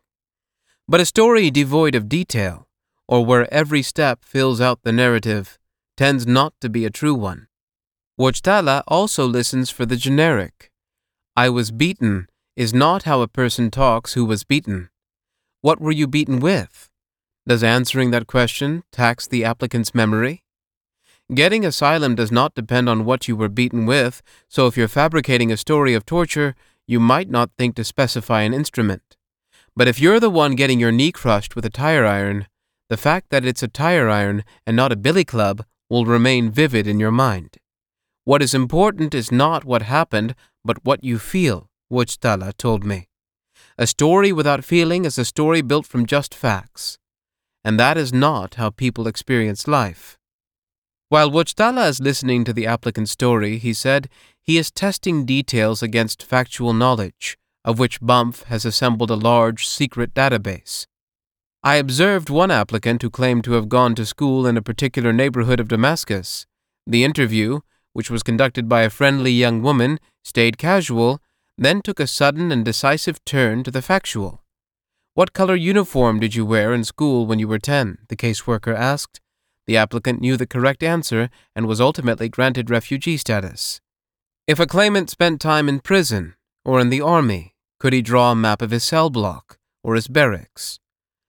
But 0.87 0.99
a 0.99 1.05
story 1.05 1.49
devoid 1.49 1.95
of 1.95 2.09
detail, 2.09 2.67
or 3.07 3.25
where 3.25 3.51
every 3.53 3.81
step 3.81 4.25
fills 4.25 4.59
out 4.59 4.83
the 4.83 4.91
narrative, 4.91 5.57
tends 5.95 6.27
not 6.27 6.53
to 6.59 6.69
be 6.69 6.83
a 6.83 6.89
true 6.89 7.15
one. 7.15 7.47
Wochtala 8.19 8.83
also 8.87 9.25
listens 9.25 9.69
for 9.69 9.85
the 9.85 9.95
generic. 9.95 10.71
I 11.35 11.49
was 11.49 11.71
beaten 11.71 12.27
is 12.55 12.73
not 12.73 13.03
how 13.03 13.21
a 13.21 13.27
person 13.27 13.71
talks 13.71 14.13
who 14.13 14.25
was 14.25 14.43
beaten. 14.43 14.89
What 15.61 15.79
were 15.79 15.91
you 15.91 16.07
beaten 16.07 16.39
with? 16.39 16.89
Does 17.45 17.61
answering 17.61 18.11
that 18.11 18.25
question 18.25 18.83
tax 18.93 19.27
the 19.27 19.43
applicant's 19.43 19.93
memory? 19.93 20.45
Getting 21.33 21.65
asylum 21.65 22.15
does 22.15 22.31
not 22.31 22.55
depend 22.55 22.87
on 22.87 23.03
what 23.03 23.27
you 23.27 23.35
were 23.35 23.49
beaten 23.49 23.85
with, 23.85 24.21
so 24.47 24.65
if 24.67 24.77
you're 24.77 24.87
fabricating 24.87 25.51
a 25.51 25.57
story 25.57 25.93
of 25.93 26.05
torture, 26.05 26.55
you 26.87 27.01
might 27.01 27.29
not 27.29 27.51
think 27.57 27.75
to 27.75 27.83
specify 27.83 28.43
an 28.43 28.53
instrument. 28.53 29.17
But 29.75 29.89
if 29.89 29.99
you're 29.99 30.21
the 30.21 30.29
one 30.29 30.55
getting 30.55 30.79
your 30.79 30.93
knee 30.93 31.11
crushed 31.11 31.53
with 31.53 31.65
a 31.65 31.69
tire 31.69 32.05
iron, 32.05 32.47
the 32.87 32.95
fact 32.95 33.29
that 33.29 33.45
it's 33.45 33.63
a 33.63 33.67
tire 33.67 34.07
iron 34.07 34.45
and 34.65 34.77
not 34.77 34.93
a 34.93 34.97
billy 34.97 35.25
club 35.25 35.65
will 35.89 36.05
remain 36.05 36.49
vivid 36.49 36.87
in 36.87 36.97
your 36.97 37.11
mind. 37.11 37.57
What 38.23 38.41
is 38.41 38.53
important 38.53 39.13
is 39.13 39.33
not 39.33 39.65
what 39.65 39.81
happened, 39.81 40.33
but 40.63 40.85
what 40.85 41.03
you 41.03 41.19
feel, 41.19 41.69
Wochtala 41.91 42.55
told 42.55 42.85
me. 42.85 43.09
A 43.77 43.85
story 43.85 44.31
without 44.31 44.63
feeling 44.63 45.03
is 45.03 45.17
a 45.17 45.25
story 45.25 45.61
built 45.61 45.85
from 45.85 46.05
just 46.05 46.33
facts 46.33 46.99
and 47.63 47.79
that 47.79 47.97
is 47.97 48.13
not 48.13 48.55
how 48.55 48.69
people 48.69 49.07
experience 49.07 49.67
life. 49.67 50.17
While 51.09 51.31
Wochtala 51.31 51.89
is 51.89 51.99
listening 51.99 52.43
to 52.45 52.53
the 52.53 52.65
applicant's 52.65 53.11
story, 53.11 53.57
he 53.57 53.73
said 53.73 54.09
he 54.41 54.57
is 54.57 54.71
testing 54.71 55.25
details 55.25 55.83
against 55.83 56.23
factual 56.23 56.73
knowledge, 56.73 57.37
of 57.63 57.79
which 57.79 58.01
BAMF 58.01 58.43
has 58.45 58.65
assembled 58.65 59.11
a 59.11 59.15
large 59.15 59.67
secret 59.67 60.13
database. 60.13 60.87
I 61.63 61.75
observed 61.75 62.29
one 62.29 62.51
applicant 62.51 63.01
who 63.01 63.09
claimed 63.09 63.45
to 63.45 63.53
have 63.53 63.69
gone 63.69 63.95
to 63.95 64.05
school 64.05 64.45
in 64.45 64.57
a 64.57 64.61
particular 64.61 65.13
neighborhood 65.13 65.61
of 65.61 65.69
Damascus. 65.69 66.45
The 66.85 67.05
interview, 67.05 67.61
which 67.93 68.09
was 68.09 68.23
conducted 68.23 68.67
by 68.67 68.81
a 68.81 68.89
friendly 68.89 69.31
young 69.31 69.61
woman, 69.61 69.99
stayed 70.25 70.57
casual, 70.57 71.21
then 71.57 71.81
took 71.81 72.01
a 72.01 72.07
sudden 72.07 72.51
and 72.51 72.65
decisive 72.65 73.23
turn 73.23 73.63
to 73.63 73.71
the 73.71 73.81
factual. 73.81 74.42
What 75.15 75.31
color 75.31 75.55
uniform 75.55 76.19
did 76.19 76.33
you 76.33 76.43
wear 76.43 76.73
in 76.73 76.83
school 76.83 77.27
when 77.27 77.37
you 77.37 77.47
were 77.47 77.59
10? 77.59 77.99
the 78.09 78.15
caseworker 78.15 78.75
asked. 78.75 79.21
The 79.67 79.77
applicant 79.77 80.21
knew 80.21 80.37
the 80.37 80.47
correct 80.47 80.81
answer 80.81 81.29
and 81.55 81.67
was 81.67 81.79
ultimately 81.79 82.29
granted 82.29 82.71
refugee 82.71 83.17
status. 83.17 83.79
If 84.47 84.59
a 84.59 84.65
claimant 84.65 85.11
spent 85.11 85.39
time 85.39 85.69
in 85.69 85.81
prison 85.81 86.33
or 86.65 86.79
in 86.79 86.89
the 86.89 87.01
army, 87.01 87.53
could 87.79 87.93
he 87.93 88.01
draw 88.01 88.31
a 88.31 88.35
map 88.35 88.63
of 88.63 88.71
his 88.71 88.83
cell 88.83 89.11
block 89.11 89.59
or 89.83 89.93
his 89.93 90.07
barracks? 90.07 90.79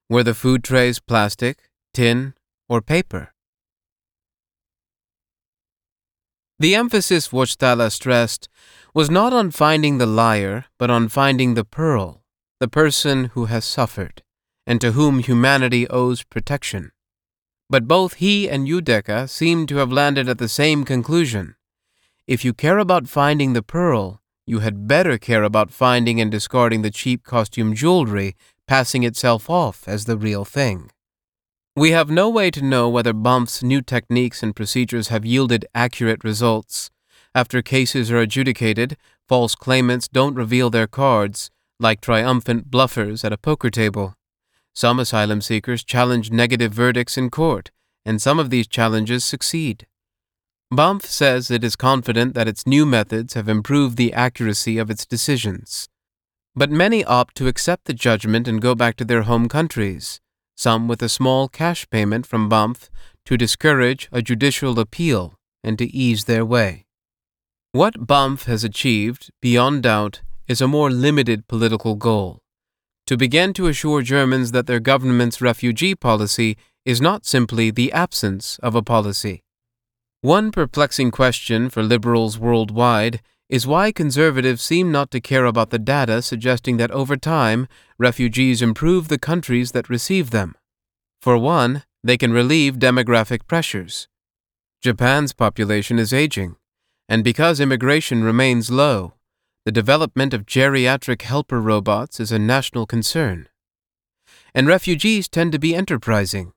Were 0.08 0.22
the 0.22 0.32
food 0.32 0.64
trays 0.64 0.98
plastic, 0.98 1.68
tin, 1.92 2.32
or 2.70 2.80
paper? 2.80 3.34
The 6.58 6.74
emphasis 6.74 7.28
Wochtala 7.28 7.92
stressed 7.92 8.48
was 8.94 9.10
not 9.10 9.34
on 9.34 9.50
finding 9.50 9.98
the 9.98 10.06
liar, 10.06 10.64
but 10.78 10.88
on 10.88 11.10
finding 11.10 11.52
the 11.52 11.64
pearl 11.64 12.23
the 12.60 12.68
person 12.68 13.26
who 13.34 13.46
has 13.46 13.64
suffered, 13.64 14.22
and 14.66 14.80
to 14.80 14.92
whom 14.92 15.18
humanity 15.18 15.88
owes 15.88 16.22
protection. 16.22 16.92
But 17.68 17.88
both 17.88 18.14
he 18.14 18.48
and 18.48 18.68
Udeka 18.68 19.28
seem 19.28 19.66
to 19.66 19.76
have 19.76 19.90
landed 19.92 20.28
at 20.28 20.38
the 20.38 20.48
same 20.48 20.84
conclusion. 20.84 21.56
If 22.26 22.44
you 22.44 22.54
care 22.54 22.78
about 22.78 23.08
finding 23.08 23.52
the 23.52 23.62
pearl, 23.62 24.20
you 24.46 24.60
had 24.60 24.86
better 24.86 25.18
care 25.18 25.42
about 25.42 25.70
finding 25.70 26.20
and 26.20 26.30
discarding 26.30 26.82
the 26.82 26.90
cheap 26.90 27.24
costume 27.24 27.74
jewelry 27.74 28.36
passing 28.66 29.02
itself 29.02 29.50
off 29.50 29.88
as 29.88 30.04
the 30.04 30.16
real 30.16 30.44
thing. 30.44 30.90
We 31.76 31.90
have 31.90 32.08
no 32.08 32.28
way 32.28 32.50
to 32.52 32.62
know 32.62 32.88
whether 32.88 33.12
BAMF's 33.12 33.62
new 33.62 33.82
techniques 33.82 34.42
and 34.42 34.54
procedures 34.54 35.08
have 35.08 35.24
yielded 35.24 35.66
accurate 35.74 36.22
results. 36.22 36.90
After 37.34 37.62
cases 37.62 38.12
are 38.12 38.20
adjudicated, 38.20 38.96
false 39.26 39.54
claimants 39.54 40.06
don't 40.06 40.36
reveal 40.36 40.70
their 40.70 40.86
cards, 40.86 41.50
like 41.78 42.00
triumphant 42.00 42.70
bluffers 42.70 43.24
at 43.24 43.32
a 43.32 43.38
poker 43.38 43.70
table. 43.70 44.14
Some 44.74 44.98
asylum 44.98 45.40
seekers 45.40 45.84
challenge 45.84 46.30
negative 46.30 46.72
verdicts 46.72 47.16
in 47.16 47.30
court, 47.30 47.70
and 48.04 48.20
some 48.20 48.38
of 48.38 48.50
these 48.50 48.66
challenges 48.66 49.24
succeed. 49.24 49.86
BAMF 50.72 51.02
says 51.02 51.50
it 51.50 51.62
is 51.62 51.76
confident 51.76 52.34
that 52.34 52.48
its 52.48 52.66
new 52.66 52.84
methods 52.84 53.34
have 53.34 53.48
improved 53.48 53.96
the 53.96 54.12
accuracy 54.12 54.78
of 54.78 54.90
its 54.90 55.06
decisions. 55.06 55.88
But 56.56 56.70
many 56.70 57.04
opt 57.04 57.36
to 57.36 57.48
accept 57.48 57.84
the 57.84 57.94
judgment 57.94 58.48
and 58.48 58.60
go 58.60 58.74
back 58.74 58.96
to 58.96 59.04
their 59.04 59.22
home 59.22 59.48
countries, 59.48 60.20
some 60.56 60.88
with 60.88 61.02
a 61.02 61.08
small 61.08 61.48
cash 61.48 61.88
payment 61.90 62.26
from 62.26 62.48
BAMF 62.50 62.88
to 63.26 63.36
discourage 63.36 64.08
a 64.12 64.22
judicial 64.22 64.78
appeal 64.78 65.34
and 65.62 65.78
to 65.78 65.86
ease 65.94 66.24
their 66.24 66.44
way. 66.44 66.86
What 67.72 68.06
BAMF 68.06 68.44
has 68.44 68.64
achieved, 68.64 69.30
beyond 69.40 69.82
doubt, 69.82 70.22
is 70.48 70.60
a 70.60 70.68
more 70.68 70.90
limited 70.90 71.46
political 71.48 71.94
goal 71.94 72.40
to 73.06 73.16
begin 73.18 73.52
to 73.52 73.66
assure 73.66 74.00
Germans 74.00 74.52
that 74.52 74.66
their 74.66 74.80
government's 74.80 75.42
refugee 75.42 75.94
policy 75.94 76.56
is 76.86 77.00
not 77.00 77.26
simply 77.26 77.70
the 77.70 77.92
absence 77.92 78.58
of 78.62 78.74
a 78.74 78.82
policy. 78.82 79.42
One 80.22 80.50
perplexing 80.50 81.10
question 81.10 81.68
for 81.68 81.82
liberals 81.82 82.38
worldwide 82.38 83.20
is 83.50 83.66
why 83.66 83.92
conservatives 83.92 84.62
seem 84.62 84.90
not 84.90 85.10
to 85.10 85.20
care 85.20 85.44
about 85.44 85.68
the 85.68 85.78
data 85.78 86.22
suggesting 86.22 86.78
that 86.78 86.90
over 86.90 87.16
time, 87.16 87.68
refugees 87.98 88.62
improve 88.62 89.08
the 89.08 89.18
countries 89.18 89.72
that 89.72 89.90
receive 89.90 90.30
them. 90.30 90.54
For 91.20 91.36
one, 91.36 91.84
they 92.02 92.16
can 92.16 92.32
relieve 92.32 92.76
demographic 92.76 93.46
pressures. 93.46 94.08
Japan's 94.80 95.34
population 95.34 95.98
is 95.98 96.12
aging, 96.12 96.56
and 97.06 97.22
because 97.22 97.60
immigration 97.60 98.24
remains 98.24 98.70
low, 98.70 99.12
the 99.64 99.72
development 99.72 100.34
of 100.34 100.44
geriatric 100.44 101.22
helper 101.22 101.58
robots 101.60 102.20
is 102.20 102.30
a 102.30 102.38
national 102.38 102.84
concern. 102.84 103.48
And 104.54 104.66
refugees 104.66 105.26
tend 105.26 105.52
to 105.52 105.58
be 105.58 105.74
enterprising. 105.74 106.52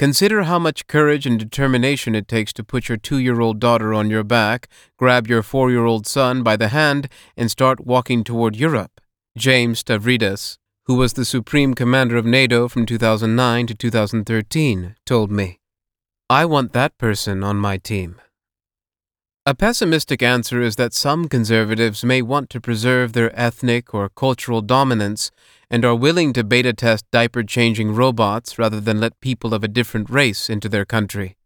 Consider 0.00 0.42
how 0.42 0.58
much 0.58 0.88
courage 0.88 1.26
and 1.26 1.38
determination 1.38 2.16
it 2.16 2.26
takes 2.26 2.52
to 2.54 2.64
put 2.64 2.88
your 2.88 2.98
two 2.98 3.18
year 3.18 3.40
old 3.40 3.60
daughter 3.60 3.94
on 3.94 4.10
your 4.10 4.24
back, 4.24 4.68
grab 4.98 5.28
your 5.28 5.44
four 5.44 5.70
year 5.70 5.84
old 5.84 6.08
son 6.08 6.42
by 6.42 6.56
the 6.56 6.68
hand, 6.68 7.08
and 7.36 7.48
start 7.48 7.86
walking 7.86 8.24
toward 8.24 8.56
Europe. 8.56 9.00
James 9.38 9.84
Stavridis, 9.84 10.58
who 10.86 10.96
was 10.96 11.12
the 11.12 11.24
Supreme 11.24 11.74
Commander 11.74 12.16
of 12.16 12.26
NATO 12.26 12.66
from 12.66 12.84
2009 12.84 13.68
to 13.68 13.74
2013, 13.74 14.96
told 15.06 15.30
me. 15.30 15.60
I 16.28 16.44
want 16.46 16.72
that 16.72 16.98
person 16.98 17.44
on 17.44 17.56
my 17.58 17.76
team. 17.76 18.20
A 19.46 19.54
pessimistic 19.54 20.22
answer 20.22 20.62
is 20.62 20.76
that 20.76 20.94
some 20.94 21.28
conservatives 21.28 22.02
may 22.02 22.22
want 22.22 22.48
to 22.48 22.62
preserve 22.62 23.12
their 23.12 23.30
ethnic 23.38 23.92
or 23.92 24.08
cultural 24.08 24.62
dominance 24.62 25.30
and 25.68 25.84
are 25.84 25.94
willing 25.94 26.32
to 26.32 26.42
beta 26.42 26.72
test 26.72 27.04
diaper 27.10 27.42
changing 27.42 27.94
robots 27.94 28.58
rather 28.58 28.80
than 28.80 29.00
let 29.00 29.20
people 29.20 29.52
of 29.52 29.62
a 29.62 29.68
different 29.68 30.08
race 30.08 30.48
into 30.48 30.66
their 30.66 30.86
country. 30.86 31.36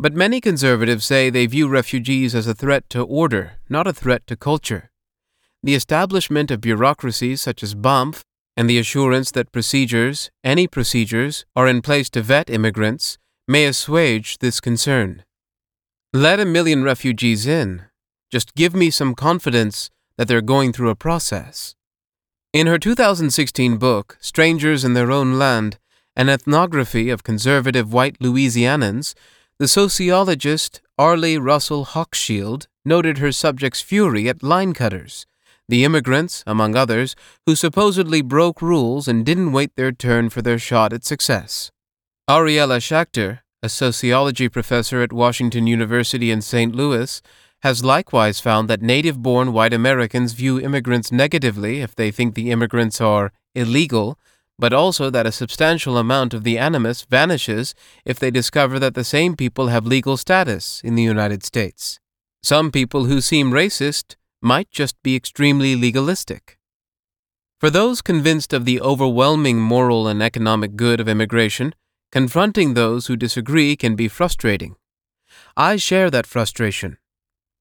But 0.00 0.14
many 0.14 0.40
conservatives 0.40 1.04
say 1.04 1.30
they 1.30 1.46
view 1.46 1.68
refugees 1.68 2.34
as 2.34 2.48
a 2.48 2.56
threat 2.56 2.90
to 2.90 3.02
order, 3.02 3.52
not 3.68 3.86
a 3.86 3.92
threat 3.92 4.26
to 4.26 4.36
culture. 4.36 4.90
The 5.62 5.76
establishment 5.76 6.50
of 6.50 6.60
bureaucracies 6.60 7.40
such 7.40 7.62
as 7.62 7.76
BAMF 7.76 8.22
and 8.56 8.68
the 8.68 8.80
assurance 8.80 9.30
that 9.30 9.52
procedures, 9.52 10.32
any 10.42 10.66
procedures, 10.66 11.44
are 11.54 11.68
in 11.68 11.82
place 11.82 12.10
to 12.10 12.20
vet 12.20 12.50
immigrants 12.50 13.16
may 13.46 13.64
assuage 13.64 14.38
this 14.38 14.58
concern. 14.58 15.22
Let 16.14 16.40
a 16.40 16.44
million 16.44 16.82
refugees 16.84 17.46
in. 17.46 17.86
Just 18.30 18.54
give 18.54 18.74
me 18.74 18.90
some 18.90 19.14
confidence 19.14 19.88
that 20.18 20.28
they're 20.28 20.42
going 20.42 20.74
through 20.74 20.90
a 20.90 20.94
process. 20.94 21.74
In 22.52 22.66
her 22.66 22.78
2016 22.78 23.78
book, 23.78 24.18
Strangers 24.20 24.84
in 24.84 24.92
Their 24.92 25.10
Own 25.10 25.38
Land 25.38 25.78
An 26.14 26.28
Ethnography 26.28 27.08
of 27.08 27.22
Conservative 27.22 27.94
White 27.94 28.18
Louisianans, 28.18 29.14
the 29.58 29.66
sociologist 29.66 30.82
Arlie 30.98 31.38
Russell 31.38 31.86
Hochschild 31.86 32.66
noted 32.84 33.16
her 33.16 33.32
subject's 33.32 33.80
fury 33.80 34.28
at 34.28 34.42
line 34.42 34.74
cutters, 34.74 35.24
the 35.66 35.82
immigrants, 35.82 36.44
among 36.46 36.76
others, 36.76 37.16
who 37.46 37.56
supposedly 37.56 38.20
broke 38.20 38.60
rules 38.60 39.08
and 39.08 39.24
didn't 39.24 39.52
wait 39.52 39.76
their 39.76 39.92
turn 39.92 40.28
for 40.28 40.42
their 40.42 40.58
shot 40.58 40.92
at 40.92 41.06
success. 41.06 41.70
Ariela 42.28 42.80
Schachter, 42.80 43.41
a 43.62 43.68
sociology 43.68 44.48
professor 44.48 45.02
at 45.02 45.12
Washington 45.12 45.68
University 45.68 46.30
in 46.32 46.42
St. 46.42 46.74
Louis, 46.74 47.22
has 47.62 47.84
likewise 47.84 48.40
found 48.40 48.68
that 48.68 48.82
native 48.82 49.22
born 49.22 49.52
white 49.52 49.72
Americans 49.72 50.32
view 50.32 50.58
immigrants 50.58 51.12
negatively 51.12 51.80
if 51.80 51.94
they 51.94 52.10
think 52.10 52.34
the 52.34 52.50
immigrants 52.50 53.00
are 53.00 53.32
illegal, 53.54 54.18
but 54.58 54.72
also 54.72 55.10
that 55.10 55.26
a 55.26 55.32
substantial 55.32 55.96
amount 55.96 56.34
of 56.34 56.42
the 56.42 56.58
animus 56.58 57.02
vanishes 57.02 57.72
if 58.04 58.18
they 58.18 58.32
discover 58.32 58.80
that 58.80 58.94
the 58.94 59.04
same 59.04 59.36
people 59.36 59.68
have 59.68 59.86
legal 59.86 60.16
status 60.16 60.80
in 60.82 60.96
the 60.96 61.02
United 61.04 61.44
States. 61.44 62.00
Some 62.42 62.72
people 62.72 63.04
who 63.04 63.20
seem 63.20 63.52
racist 63.52 64.16
might 64.40 64.72
just 64.72 65.00
be 65.04 65.14
extremely 65.14 65.76
legalistic. 65.76 66.58
For 67.60 67.70
those 67.70 68.02
convinced 68.02 68.52
of 68.52 68.64
the 68.64 68.80
overwhelming 68.80 69.60
moral 69.60 70.08
and 70.08 70.20
economic 70.20 70.74
good 70.74 70.98
of 70.98 71.08
immigration, 71.08 71.76
Confronting 72.12 72.74
those 72.74 73.06
who 73.06 73.16
disagree 73.16 73.74
can 73.74 73.96
be 73.96 74.06
frustrating. 74.06 74.76
I 75.56 75.76
share 75.76 76.10
that 76.10 76.26
frustration. 76.26 76.98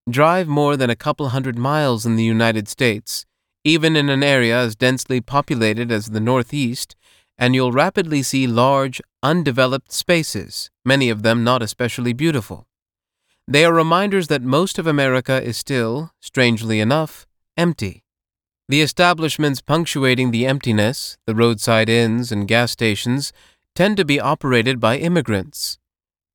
Drive 0.09 0.45
more 0.45 0.75
than 0.75 0.89
a 0.89 0.95
couple 0.95 1.29
hundred 1.29 1.57
miles 1.57 2.05
in 2.05 2.17
the 2.17 2.25
United 2.25 2.67
States, 2.67 3.25
even 3.63 3.95
in 3.95 4.09
an 4.09 4.23
area 4.23 4.59
as 4.59 4.75
densely 4.75 5.21
populated 5.21 5.89
as 5.89 6.07
the 6.07 6.19
Northeast, 6.19 6.97
and 7.37 7.55
you'll 7.55 7.71
rapidly 7.71 8.21
see 8.21 8.45
large, 8.45 9.01
undeveloped 9.23 9.93
spaces, 9.93 10.69
many 10.83 11.09
of 11.09 11.23
them 11.23 11.45
not 11.45 11.61
especially 11.61 12.11
beautiful. 12.11 12.67
They 13.47 13.63
are 13.63 13.73
reminders 13.73 14.27
that 14.27 14.41
most 14.41 14.77
of 14.77 14.85
America 14.85 15.41
is 15.41 15.55
still, 15.55 16.11
strangely 16.19 16.81
enough, 16.81 17.25
empty. 17.55 18.03
The 18.67 18.81
establishments 18.81 19.61
punctuating 19.61 20.31
the 20.31 20.45
emptiness, 20.45 21.17
the 21.25 21.35
roadside 21.35 21.89
inns 21.89 22.31
and 22.31 22.47
gas 22.47 22.71
stations, 22.71 23.31
tend 23.75 23.97
to 23.97 24.05
be 24.05 24.19
operated 24.19 24.79
by 24.79 24.97
immigrants. 24.97 25.77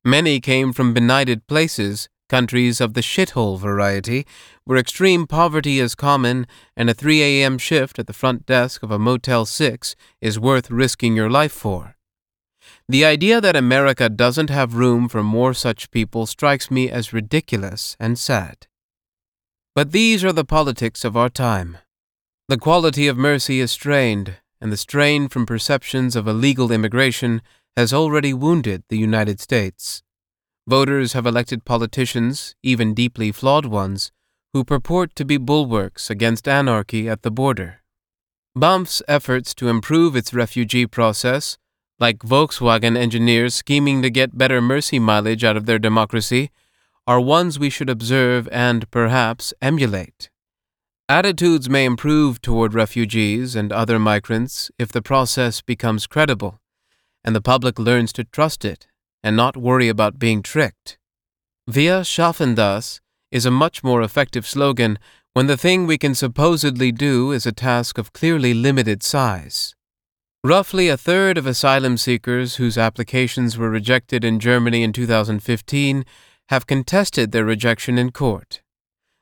Many 0.03 0.39
came 0.39 0.73
from 0.73 0.93
benighted 0.93 1.47
places, 1.47 2.09
countries 2.29 2.81
of 2.81 2.93
the 2.93 3.01
shithole 3.01 3.59
variety, 3.59 4.25
where 4.63 4.77
extreme 4.77 5.27
poverty 5.27 5.79
is 5.79 5.95
common 5.95 6.47
and 6.75 6.89
a 6.89 6.93
3 6.93 7.21
a.m. 7.21 7.57
shift 7.57 7.99
at 7.99 8.07
the 8.07 8.13
front 8.13 8.45
desk 8.45 8.83
of 8.83 8.91
a 8.91 8.99
Motel 8.99 9.45
6 9.45 9.95
is 10.21 10.39
worth 10.39 10.71
risking 10.71 11.15
your 11.15 11.29
life 11.29 11.51
for. 11.51 11.95
The 12.89 13.05
idea 13.05 13.39
that 13.41 13.55
America 13.55 14.09
doesn't 14.09 14.49
have 14.49 14.75
room 14.75 15.07
for 15.07 15.23
more 15.23 15.53
such 15.53 15.91
people 15.91 16.25
strikes 16.25 16.69
me 16.71 16.89
as 16.89 17.13
ridiculous 17.13 17.95
and 17.99 18.19
sad. 18.19 18.67
But 19.75 19.91
these 19.91 20.23
are 20.23 20.33
the 20.33 20.45
politics 20.45 21.05
of 21.05 21.15
our 21.15 21.29
time. 21.29 21.77
The 22.49 22.57
quality 22.57 23.07
of 23.07 23.17
mercy 23.17 23.59
is 23.59 23.71
strained, 23.71 24.37
and 24.59 24.71
the 24.71 24.77
strain 24.77 25.27
from 25.27 25.45
perceptions 25.45 26.15
of 26.15 26.27
illegal 26.27 26.71
immigration 26.71 27.41
has 27.75 27.93
already 27.93 28.33
wounded 28.33 28.83
the 28.89 28.97
United 28.97 29.39
States. 29.39 30.03
Voters 30.67 31.13
have 31.13 31.25
elected 31.25 31.63
politicians, 31.63 32.55
even 32.63 32.93
deeply 32.93 33.31
flawed 33.31 33.65
ones, 33.65 34.11
who 34.53 34.63
purport 34.63 35.15
to 35.15 35.23
be 35.23 35.37
bulwarks 35.37 36.09
against 36.09 36.47
anarchy 36.47 37.07
at 37.07 37.21
the 37.21 37.31
border. 37.31 37.81
BAMF's 38.57 39.03
efforts 39.07 39.53
to 39.55 39.69
improve 39.69 40.15
its 40.15 40.33
refugee 40.33 40.87
process, 40.87 41.57
like 41.99 42.19
Volkswagen 42.19 42.97
engineers 42.97 43.53
scheming 43.53 44.01
to 44.01 44.09
get 44.09 44.37
better 44.37 44.61
mercy 44.61 44.99
mileage 44.99 45.43
out 45.43 45.57
of 45.57 45.67
their 45.67 45.79
democracy, 45.79 46.49
are 47.05 47.21
ones 47.21 47.57
we 47.57 47.69
should 47.69 47.89
observe 47.89 48.49
and 48.51 48.89
perhaps 48.91 49.53
emulate. 49.61 50.29
Attitudes 51.09 51.69
may 51.69 51.85
improve 51.85 52.41
toward 52.41 52.73
refugees 52.73 53.55
and 53.55 53.71
other 53.71 53.97
migrants 53.97 54.69
if 54.77 54.91
the 54.91 55.01
process 55.01 55.61
becomes 55.61 56.05
credible 56.05 56.59
and 57.23 57.33
the 57.33 57.41
public 57.41 57.79
learns 57.79 58.11
to 58.11 58.25
trust 58.25 58.65
it 58.65 58.87
and 59.23 59.33
not 59.37 59.55
worry 59.55 59.87
about 59.87 60.19
being 60.19 60.43
tricked. 60.43 60.97
Wir 61.65 62.03
schaffen 62.03 62.55
das 62.55 62.99
is 63.31 63.45
a 63.45 63.51
much 63.51 63.85
more 63.85 64.01
effective 64.01 64.45
slogan 64.45 64.99
when 65.31 65.47
the 65.47 65.55
thing 65.55 65.87
we 65.87 65.97
can 65.97 66.13
supposedly 66.13 66.91
do 66.91 67.31
is 67.31 67.45
a 67.45 67.53
task 67.53 67.97
of 67.97 68.11
clearly 68.11 68.53
limited 68.53 69.01
size. 69.01 69.75
Roughly 70.43 70.89
a 70.89 70.97
third 70.97 71.37
of 71.37 71.47
asylum 71.47 71.95
seekers 71.95 72.55
whose 72.55 72.77
applications 72.77 73.57
were 73.57 73.69
rejected 73.69 74.25
in 74.25 74.41
Germany 74.41 74.83
in 74.83 74.91
2015 74.91 76.03
have 76.49 76.67
contested 76.67 77.31
their 77.31 77.45
rejection 77.45 77.97
in 77.97 78.11
court. 78.11 78.61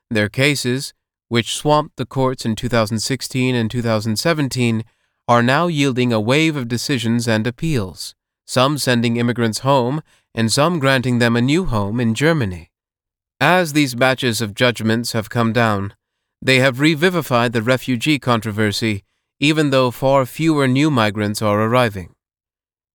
Their 0.09 0.29
cases, 0.29 0.94
which 1.27 1.55
swamped 1.55 1.97
the 1.97 2.05
courts 2.05 2.45
in 2.45 2.55
2016 2.55 3.55
and 3.55 3.69
2017, 3.69 4.83
are 5.27 5.41
now 5.41 5.67
yielding 5.67 6.13
a 6.13 6.19
wave 6.19 6.55
of 6.55 6.67
decisions 6.67 7.27
and 7.27 7.47
appeals, 7.47 8.13
some 8.45 8.77
sending 8.77 9.17
immigrants 9.17 9.59
home 9.59 10.01
and 10.35 10.51
some 10.51 10.77
granting 10.79 11.19
them 11.19 11.35
a 11.35 11.41
new 11.41 11.65
home 11.65 11.99
in 11.99 12.13
Germany. 12.13 12.71
As 13.39 13.73
these 13.73 13.95
batches 13.95 14.41
of 14.41 14.53
judgments 14.53 15.13
have 15.13 15.29
come 15.29 15.51
down, 15.51 15.95
they 16.41 16.59
have 16.59 16.79
revivified 16.79 17.53
the 17.53 17.61
refugee 17.61 18.19
controversy, 18.19 19.03
even 19.39 19.71
though 19.71 19.91
far 19.91 20.25
fewer 20.25 20.67
new 20.67 20.91
migrants 20.91 21.41
are 21.41 21.61
arriving. 21.61 22.13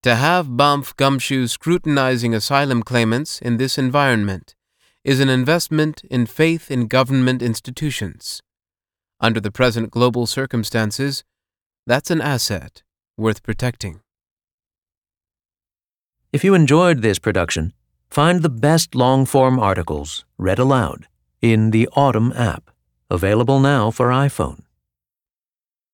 To 0.05 0.15
have 0.15 0.47
BAMF 0.47 0.97
Gumshoe 0.97 1.47
scrutinizing 1.47 2.33
asylum 2.33 2.83
claimants 2.83 3.41
in 3.41 3.57
this 3.57 3.77
environment 3.77 4.55
is 5.03 5.21
an 5.21 5.31
investment 5.31 6.05
in 6.05 6.27
faith 6.27 6.71
in 6.71 6.87
government 6.87 7.41
institutions. 7.41 8.43
Under 9.19 9.41
the 9.41 9.51
present 9.51 9.91
global 9.91 10.27
circumstances, 10.27 11.25
that's 11.87 12.11
an 12.11 12.21
asset 12.21 12.83
worth 13.17 13.43
protecting. 13.43 14.01
If 16.33 16.45
you 16.45 16.55
enjoyed 16.55 17.03
this 17.03 17.19
production, 17.19 17.73
find 18.11 18.43
the 18.43 18.51
best 18.51 18.95
long 18.95 19.27
form 19.27 19.59
articles 19.59 20.25
read 20.39 20.59
aloud 20.59 21.07
in 21.41 21.71
the 21.71 21.89
Audm 21.97 22.39
app, 22.39 22.71
available 23.09 23.59
now 23.59 23.91
for 23.91 24.09
iPhone. 24.09 24.61